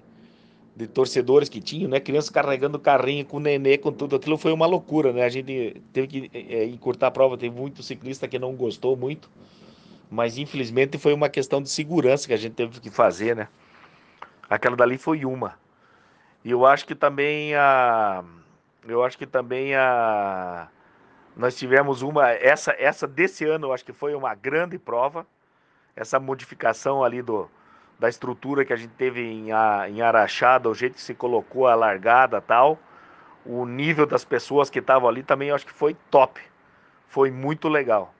de 0.73 0.87
torcedores 0.87 1.49
que 1.49 1.59
tinham, 1.59 1.89
né? 1.89 1.99
Crianças 1.99 2.29
carregando 2.29 2.79
carrinho 2.79 3.25
com 3.25 3.41
nenê, 3.41 3.77
com 3.77 3.91
tudo. 3.91 4.15
Aquilo 4.15 4.37
foi 4.37 4.53
uma 4.53 4.65
loucura, 4.65 5.11
né? 5.11 5.23
A 5.23 5.29
gente 5.29 5.81
teve 5.91 6.07
que 6.07 6.31
é, 6.33 6.63
encurtar 6.67 7.07
a 7.07 7.11
prova. 7.11 7.37
Teve 7.37 7.53
muito 7.53 7.83
ciclista 7.83 8.25
que 8.25 8.39
não 8.39 8.55
gostou 8.55 8.95
muito. 8.95 9.29
Mas 10.09 10.37
infelizmente 10.37 10.97
foi 10.97 11.13
uma 11.13 11.27
questão 11.27 11.61
de 11.61 11.69
segurança 11.69 12.25
que 12.25 12.33
a 12.33 12.37
gente 12.37 12.53
teve 12.53 12.79
que 12.79 12.89
fazer, 12.89 13.35
né? 13.35 13.49
Aquela 14.49 14.77
dali 14.77 14.97
foi 14.97 15.25
uma. 15.25 15.59
E 16.41 16.51
eu 16.51 16.65
acho 16.65 16.87
que 16.87 16.95
também 16.95 17.53
a. 17.53 18.23
Eu 18.91 19.03
acho 19.03 19.17
que 19.17 19.25
também 19.25 19.75
a. 19.75 20.67
Nós 21.35 21.55
tivemos 21.55 22.01
uma. 22.01 22.29
Essa, 22.29 22.75
essa 22.77 23.07
desse 23.07 23.45
ano, 23.45 23.67
eu 23.67 23.73
acho 23.73 23.85
que 23.85 23.93
foi 23.93 24.15
uma 24.15 24.35
grande 24.35 24.77
prova. 24.77 25.25
Essa 25.95 26.19
modificação 26.19 27.03
ali 27.03 27.21
do, 27.21 27.49
da 27.99 28.07
estrutura 28.07 28.63
que 28.63 28.71
a 28.71 28.75
gente 28.75 28.93
teve 28.93 29.21
em, 29.21 29.49
em 29.89 30.01
Araxá, 30.01 30.57
do 30.57 30.73
jeito 30.73 30.95
que 30.95 31.01
se 31.01 31.13
colocou 31.13 31.67
a 31.67 31.75
largada 31.75 32.41
tal. 32.41 32.79
O 33.45 33.65
nível 33.65 34.05
das 34.05 34.23
pessoas 34.23 34.69
que 34.69 34.79
estavam 34.79 35.09
ali 35.09 35.23
também 35.23 35.49
eu 35.49 35.55
acho 35.55 35.65
que 35.65 35.73
foi 35.73 35.95
top. 36.09 36.41
Foi 37.07 37.29
muito 37.29 37.67
legal. 37.67 38.13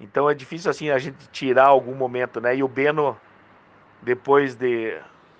Então 0.00 0.28
é 0.28 0.34
difícil 0.34 0.70
assim 0.70 0.90
a 0.90 0.98
gente 0.98 1.28
tirar 1.30 1.66
algum 1.66 1.94
momento, 1.94 2.40
né? 2.40 2.56
E 2.56 2.62
o 2.62 2.68
Beno, 2.68 3.16
depois 4.02 4.54
de. 4.54 4.98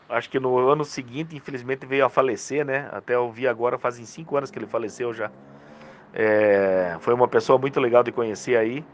Acho 0.09 0.29
que 0.29 0.39
no 0.39 0.59
ano 0.69 0.85
seguinte, 0.85 1.35
infelizmente, 1.37 1.87
veio 1.87 2.05
a 2.05 2.11
falecer, 2.11 2.65
né? 2.65 2.89
Até 2.93 3.15
eu 3.15 3.31
vi 3.31 3.49
agora, 3.49 3.79
fazem 3.79 4.05
cinco 4.05 4.37
anos 4.37 4.51
que 4.51 4.59
ele 4.59 4.67
faleceu 4.67 5.15
já. 5.15 5.31
É, 6.13 6.97
foi 7.01 7.15
uma 7.15 7.27
pessoa 7.27 7.59
muito 7.59 7.81
legal 7.81 8.03
de 8.03 8.13
conhecer 8.13 8.57
aí. 8.57 8.85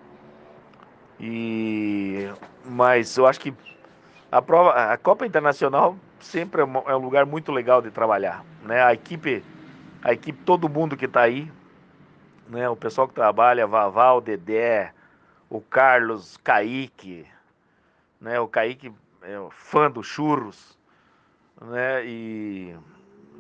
E 1.19 2.29
mas 2.65 3.17
eu 3.17 3.27
acho 3.27 3.41
que 3.41 3.53
a 4.31 4.41
prova, 4.41 4.93
a 4.93 4.97
Copa 4.97 5.27
Internacional 5.27 5.97
sempre 6.21 6.63
é, 6.63 6.65
é 6.65 6.97
um 6.97 7.01
lugar 7.01 7.27
muito 7.27 7.51
legal 7.53 7.83
de 7.83 7.91
trabalhar, 7.91 8.45
né? 8.63 8.83
A 8.83 8.95
equipe, 8.95 9.43
a 10.03 10.13
equipe, 10.13 10.39
todo 10.45 10.69
mundo 10.69 10.97
que 10.97 11.07
está 11.07 11.23
aí, 11.23 11.51
né? 12.49 12.69
O 12.69 12.77
pessoal 12.77 13.09
que 13.09 13.15
trabalha, 13.15 13.67
Vaval, 13.67 14.21
Dedé, 14.21 14.93
o 15.51 15.61
Carlos, 15.61 16.37
Kaique, 16.39 17.27
né? 18.21 18.39
O 18.39 18.47
Kaique 18.47 18.93
é 19.23 19.37
fã 19.51 19.91
do 19.91 20.03
churros, 20.03 20.79
né? 21.61 22.05
E 22.05 22.77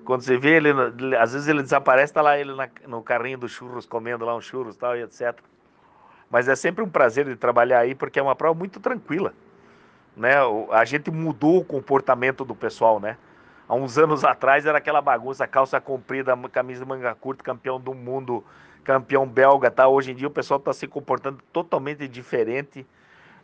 quando 0.04 0.22
você 0.22 0.37
vê 0.37 0.56
ele, 0.56 0.70
às 1.18 1.33
vezes 1.33 1.48
ele 1.48 1.62
desaparece, 1.62 2.12
tá 2.12 2.22
lá 2.22 2.38
ele 2.38 2.54
na, 2.54 2.68
no 2.87 3.02
carrinho 3.02 3.38
do 3.38 3.48
churros 3.48 3.87
comendo 3.87 4.24
lá 4.24 4.37
um 4.37 4.40
churros, 4.40 4.76
tal 4.76 4.96
e 4.96 5.02
etc. 5.02 5.38
Mas 6.30 6.48
é 6.48 6.54
sempre 6.54 6.83
um 6.83 6.88
prazer 6.88 7.26
de 7.26 7.37
trabalhar 7.37 7.80
aí 7.80 7.94
porque 7.94 8.18
é 8.18 8.22
uma 8.22 8.37
prova 8.37 8.59
muito 8.59 8.80
tranquila 8.80 9.33
né? 10.16 10.35
A 10.70 10.85
gente 10.85 11.11
mudou 11.11 11.59
o 11.59 11.64
comportamento 11.64 12.44
do 12.44 12.54
pessoal, 12.54 13.00
né? 13.00 13.16
Há 13.68 13.74
uns 13.74 13.96
anos 13.96 14.24
atrás 14.24 14.66
era 14.66 14.78
aquela 14.78 15.00
bagunça, 15.00 15.46
calça 15.46 15.80
comprida, 15.80 16.37
camisa 16.52 16.85
de 16.85 16.88
manga 16.88 17.14
curta, 17.14 17.42
campeão 17.42 17.80
do 17.80 17.94
mundo, 17.94 18.44
campeão 18.83 19.26
belga, 19.26 19.70
tá? 19.70 19.88
Hoje 19.88 20.11
em 20.11 20.14
dia 20.14 20.26
o 20.26 20.30
pessoal 20.30 20.59
está 20.59 20.72
se 20.72 20.87
comportando 20.87 21.38
totalmente 21.52 22.06
diferente, 22.09 22.87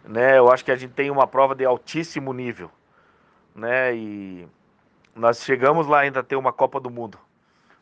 né? 0.04 0.38
Eu 0.38 0.50
acho 0.50 0.64
que 0.64 0.70
a 0.70 0.76
gente 0.76 0.92
tem 0.92 1.10
uma 1.10 1.26
prova 1.26 1.54
de 1.54 1.64
altíssimo 1.64 2.32
nível, 2.32 2.70
né? 3.54 3.94
E 3.94 4.48
nós 5.16 5.42
chegamos 5.42 5.86
lá 5.86 6.00
ainda 6.00 6.20
a 6.20 6.22
ter 6.22 6.36
uma 6.36 6.52
Copa 6.52 6.78
do 6.78 6.90
Mundo. 6.90 7.18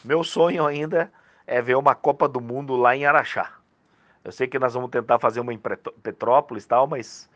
Meu 0.04 0.22
sonho 0.22 0.64
ainda 0.64 1.12
é 1.46 1.60
ver 1.60 1.76
uma 1.76 1.94
Copa 1.94 2.28
do 2.28 2.40
Mundo 2.40 2.76
lá 2.76 2.96
em 2.96 3.04
Araxá. 3.04 3.50
Eu 4.24 4.32
sei 4.32 4.46
que 4.46 4.58
nós 4.58 4.72
vamos 4.72 4.90
tentar 4.90 5.18
fazer 5.18 5.40
uma 5.40 5.52
em 5.52 5.60
Petrópolis, 6.02 6.64
tal, 6.64 6.86
mas 6.86 7.28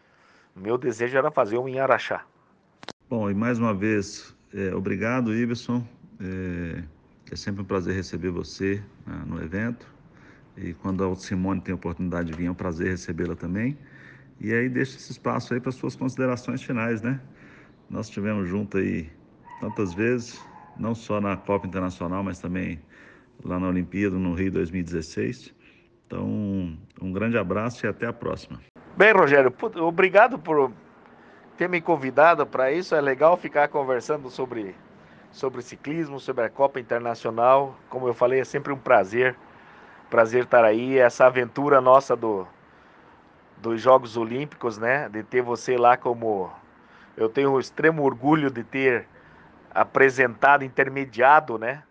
meu 0.55 0.79
desejo 0.79 1.19
era 1.19 1.31
fazer 1.31 1.59
um 1.59 1.69
em 1.69 1.81
Araxá. 1.81 2.25
Bom, 3.11 3.29
e 3.29 3.35
mais 3.35 3.59
uma 3.59 3.75
vez, 3.75 4.35
é, 4.55 4.75
obrigado, 4.75 5.35
Iverson. 5.35 5.85
É, 6.21 6.83
é, 7.31 7.37
sempre 7.37 7.63
um 7.63 7.65
prazer 7.65 7.95
receber 7.95 8.31
você 8.31 8.83
né, 9.07 9.23
no 9.27 9.43
evento. 9.43 9.87
E 10.57 10.73
quando 10.75 11.05
a 11.05 11.15
Simone 11.17 11.61
tem 11.61 11.73
a 11.73 11.77
oportunidade 11.77 12.31
de 12.31 12.37
vir, 12.37 12.47
é 12.47 12.51
um 12.51 12.55
prazer 12.55 12.89
recebê-la 12.89 13.35
também. 13.35 13.77
E 14.41 14.53
aí 14.53 14.69
deixa 14.69 14.97
esse 14.97 15.13
espaço 15.13 15.53
aí 15.53 15.61
para 15.61 15.73
suas 15.73 15.97
considerações 15.97 16.63
finais, 16.63 17.03
né? 17.03 17.21
Nós 17.91 18.07
estivemos 18.07 18.49
juntos 18.49 18.81
aí 18.81 19.11
tantas 19.61 19.93
vezes, 19.95 20.41
não 20.77 20.95
só 20.95 21.21
na 21.21 21.37
Copa 21.37 21.67
Internacional, 21.67 22.23
mas 22.23 22.39
também 22.39 22.81
lá 23.45 23.59
na 23.59 23.69
Olimpíada, 23.69 24.17
no 24.17 24.35
Rio 24.35 24.53
2016. 24.53 25.55
Então, 26.07 26.27
um 27.01 27.13
grande 27.13 27.37
abraço 27.37 27.85
e 27.85 27.89
até 27.89 28.07
a 28.07 28.13
próxima. 28.13 28.61
Bem, 28.97 29.13
Rogério, 29.13 29.53
obrigado 29.81 30.39
por 30.39 30.73
ter 31.57 31.69
me 31.69 31.81
convidado 31.81 32.47
para 32.47 32.73
isso. 32.73 32.95
É 32.95 33.01
legal 33.01 33.37
ficar 33.37 33.69
conversando 33.69 34.31
sobre, 34.31 34.75
sobre 35.31 35.61
ciclismo, 35.61 36.19
sobre 36.19 36.45
a 36.45 36.49
Copa 36.49 36.81
Internacional. 36.81 37.77
Como 37.91 38.09
eu 38.09 38.15
falei, 38.15 38.41
é 38.41 38.45
sempre 38.45 38.73
um 38.73 38.79
prazer. 38.79 39.37
Prazer 40.09 40.45
estar 40.45 40.65
aí. 40.65 40.99
Essa 40.99 41.27
aventura 41.27 41.81
nossa 41.81 42.17
do, 42.17 42.47
dos 43.59 43.81
Jogos 43.81 44.17
Olímpicos, 44.17 44.79
né? 44.79 45.09
De 45.09 45.23
ter 45.23 45.43
você 45.43 45.77
lá 45.77 45.97
como. 45.97 46.51
Eu 47.17 47.29
tenho 47.29 47.55
um 47.55 47.61
extremo 47.61 48.05
orgulho 48.05 48.51
de 48.51 48.63
ter 48.63 49.07
apresentado, 49.75 50.65
intermediado, 50.65 51.59
né? 51.59 51.83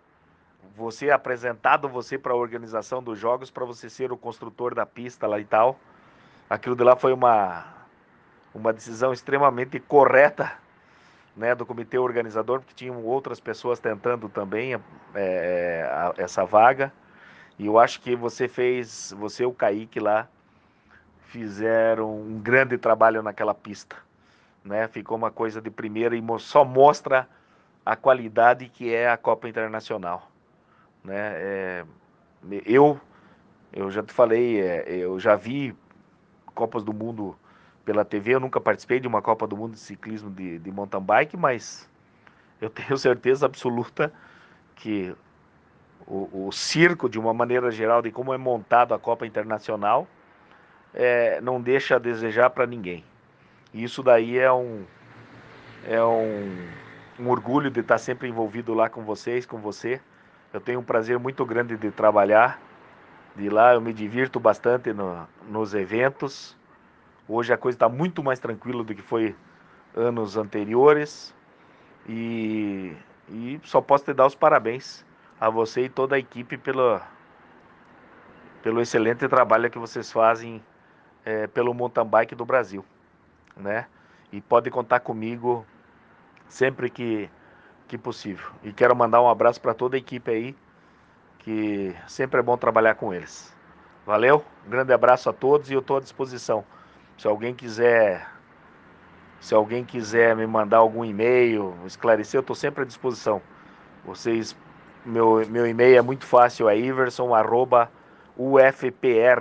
Você 0.76 1.10
apresentado 1.10 1.90
você 1.90 2.18
para 2.18 2.34
a 2.34 2.36
organização 2.36 3.02
dos 3.02 3.18
Jogos, 3.18 3.50
para 3.50 3.66
você 3.66 3.90
ser 3.90 4.12
o 4.12 4.18
construtor 4.18 4.76
da 4.76 4.86
pista 4.86 5.26
lá 5.26 5.40
e 5.40 5.46
tal 5.46 5.80
aquilo 6.50 6.76
de 6.76 6.84
lá 6.84 6.96
foi 6.96 7.14
uma, 7.14 7.66
uma 8.54 8.72
decisão 8.72 9.12
extremamente 9.12 9.80
correta 9.80 10.54
né, 11.36 11.54
do 11.54 11.66
comitê 11.66 11.98
organizador, 11.98 12.60
porque 12.60 12.74
tinham 12.74 13.04
outras 13.04 13.40
pessoas 13.40 13.80
tentando 13.80 14.28
também 14.28 14.74
é, 14.74 14.80
é, 15.14 15.84
a, 15.84 16.14
essa 16.18 16.46
vaga. 16.46 16.92
E 17.60 17.66
eu 17.66 17.78
acho 17.78 18.02
que 18.02 18.16
você 18.16 18.48
fez, 18.48 19.14
você 19.18 19.44
e 19.44 19.46
o 19.46 19.54
Kaique 19.54 20.00
lá, 20.00 20.28
fizeram 21.28 22.16
um 22.16 22.40
grande 22.40 22.78
trabalho 22.78 23.22
naquela 23.22 23.54
pista. 23.54 23.96
né? 24.64 24.88
Ficou 24.88 25.18
uma 25.18 25.30
coisa 25.30 25.62
de 25.62 25.70
primeira 25.70 26.16
e 26.16 26.24
só 26.40 26.64
mostra 26.64 27.28
a 27.88 27.96
qualidade 27.96 28.68
que 28.68 28.94
é 28.94 29.10
a 29.10 29.16
Copa 29.16 29.48
Internacional, 29.48 30.30
né? 31.06 31.32
É, 31.36 31.86
eu 32.66 33.00
eu 33.72 33.90
já 33.90 34.04
te 34.04 34.12
falei, 34.12 34.60
é, 34.60 34.84
eu 34.90 35.18
já 35.20 35.36
vi 35.36 35.74
Copas 36.54 36.84
do 36.84 36.94
Mundo 36.94 37.38
pela 37.86 38.04
TV, 38.04 38.36
eu 38.36 38.40
nunca 38.42 38.60
participei 38.60 39.00
de 39.00 39.08
uma 39.08 39.22
Copa 39.22 39.48
do 39.48 39.56
Mundo 39.56 39.74
de 39.74 39.80
ciclismo 39.80 40.30
de, 40.30 40.60
de 40.60 40.70
mountain 40.70 41.02
bike, 41.02 41.38
mas 41.38 41.90
eu 42.60 42.70
tenho 42.72 42.98
certeza 42.98 43.46
absoluta 43.46 44.12
que 44.76 45.16
o, 46.06 46.48
o, 46.48 46.52
circo, 46.52 47.08
de 47.08 47.18
uma 47.18 47.34
maneira 47.34 47.72
geral, 47.72 48.02
de 48.02 48.12
como 48.12 48.34
é 48.34 48.38
montado 48.38 48.94
a 48.94 49.00
Copa 49.00 49.26
Internacional, 49.26 50.06
é, 50.94 51.40
não 51.40 51.62
deixa 51.62 51.96
a 51.96 52.00
desejar 52.00 52.50
para 52.50 52.68
ninguém. 52.68 53.04
Isso 53.74 54.04
daí 54.04 54.38
é 54.38 54.52
um, 54.52 54.84
é 55.86 56.04
um, 56.04 56.68
um 57.20 57.30
orgulho 57.30 57.70
de 57.70 57.80
estar 57.80 57.98
sempre 57.98 58.28
envolvido 58.28 58.74
lá 58.74 58.90
com 58.90 59.04
vocês, 59.04 59.46
com 59.46 59.58
você. 59.58 60.00
Eu 60.54 60.62
tenho 60.62 60.80
um 60.80 60.84
prazer 60.84 61.18
muito 61.20 61.46
grande 61.46 61.76
de 61.76 61.92
trabalhar 61.92 62.60
de 63.36 63.50
lá, 63.50 63.74
eu 63.74 63.82
me 63.82 63.94
divirto 63.94 64.40
bastante 64.40 64.94
no, 64.94 65.28
nos 65.48 65.74
eventos. 65.74 66.58
Hoje 67.28 67.54
a 67.54 67.58
coisa 67.58 67.76
está 67.76 67.90
muito 67.90 68.24
mais 68.24 68.40
tranquila 68.40 68.84
do 68.84 68.96
que 68.96 69.02
foi 69.02 69.36
anos 69.96 70.38
anteriores. 70.38 71.34
E, 72.08 72.96
e 73.30 73.60
só 73.64 73.82
posso 73.82 74.06
te 74.06 74.14
dar 74.14 74.26
os 74.26 74.36
parabéns 74.36 75.06
a 75.40 75.50
você 75.50 75.84
e 75.86 75.90
toda 75.90 76.16
a 76.16 76.20
equipe 76.20 76.58
pelo, 76.58 77.00
pelo 78.64 78.82
excelente 78.82 79.28
trabalho 79.28 79.70
que 79.70 79.78
vocês 79.78 80.12
fazem 80.12 80.64
é, 81.26 81.46
pelo 81.48 81.74
mountain 81.74 82.06
bike 82.06 82.34
do 82.34 82.46
Brasil, 82.46 82.84
né? 83.56 83.86
E 84.32 84.42
pode 84.42 84.70
contar 84.72 85.02
comigo 85.02 85.66
sempre 86.50 86.90
que, 86.90 87.30
que 87.88 87.98
possível. 87.98 88.48
E 88.64 88.72
quero 88.72 88.96
mandar 88.96 89.22
um 89.22 89.30
abraço 89.30 89.62
para 89.62 89.74
toda 89.74 89.96
a 89.96 90.00
equipe 90.00 90.30
aí, 90.32 90.56
que 91.40 91.96
sempre 92.08 92.40
é 92.40 92.44
bom 92.44 92.58
trabalhar 92.58 92.96
com 92.96 93.14
eles. 93.14 93.56
Valeu, 94.06 94.44
um 94.66 94.70
grande 94.70 94.94
abraço 94.94 95.30
a 95.30 95.34
todos 95.34 95.70
e 95.70 95.74
eu 95.74 95.80
estou 95.80 95.98
à 95.98 96.00
disposição. 96.00 96.64
Se 97.18 97.28
alguém 97.28 97.54
quiser 97.54 98.26
se 99.40 99.54
alguém 99.54 99.84
quiser 99.84 100.36
me 100.36 100.48
mandar 100.48 100.78
algum 100.78 101.06
e-mail, 101.06 101.76
esclarecer, 101.86 102.38
eu 102.38 102.42
estou 102.42 102.56
sempre 102.56 102.82
à 102.82 102.86
disposição. 102.86 103.42
Vocês, 104.04 104.56
meu, 105.06 105.46
meu 105.48 105.68
e-mail 105.68 105.98
é 105.98 106.02
muito 106.02 106.26
fácil, 106.26 106.68
é 106.68 106.78
iverson, 106.78 107.36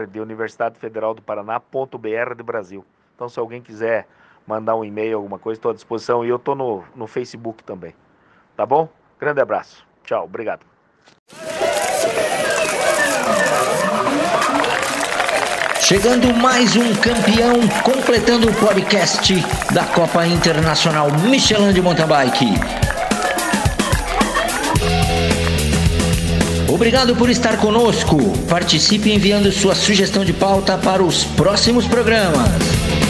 de 0.06 0.20
Universidade 0.20 0.78
Federal 0.78 1.14
do 1.14 1.22
Paraná.br 1.22 2.34
de 2.36 2.42
Brasil. 2.42 2.84
Então, 3.14 3.28
se 3.28 3.38
alguém 3.38 3.62
quiser 3.62 4.06
mandar 4.46 4.76
um 4.76 4.84
e-mail, 4.84 5.16
alguma 5.16 5.38
coisa, 5.38 5.58
estou 5.58 5.70
à 5.70 5.74
disposição. 5.74 6.24
E 6.24 6.28
eu 6.28 6.36
estou 6.36 6.54
no, 6.54 6.84
no 6.94 7.06
Facebook 7.06 7.64
também. 7.64 7.94
Tá 8.56 8.64
bom? 8.64 8.88
Grande 9.18 9.40
abraço. 9.40 9.86
Tchau, 10.04 10.24
obrigado. 10.24 10.64
Chegando 15.80 16.34
mais 16.34 16.74
um 16.74 16.94
campeão, 16.96 17.60
completando 17.84 18.50
o 18.50 18.54
podcast 18.54 19.34
da 19.72 19.84
Copa 19.84 20.26
Internacional 20.26 21.12
Michelin 21.12 21.72
de 21.72 21.80
Mountain 21.80 22.06
Bike. 22.08 22.46
Obrigado 26.68 27.14
por 27.14 27.30
estar 27.30 27.56
conosco. 27.58 28.18
Participe 28.48 29.12
enviando 29.12 29.50
sua 29.52 29.74
sugestão 29.74 30.24
de 30.24 30.32
pauta 30.32 30.76
para 30.76 31.02
os 31.02 31.24
próximos 31.24 31.86
programas. 31.86 33.05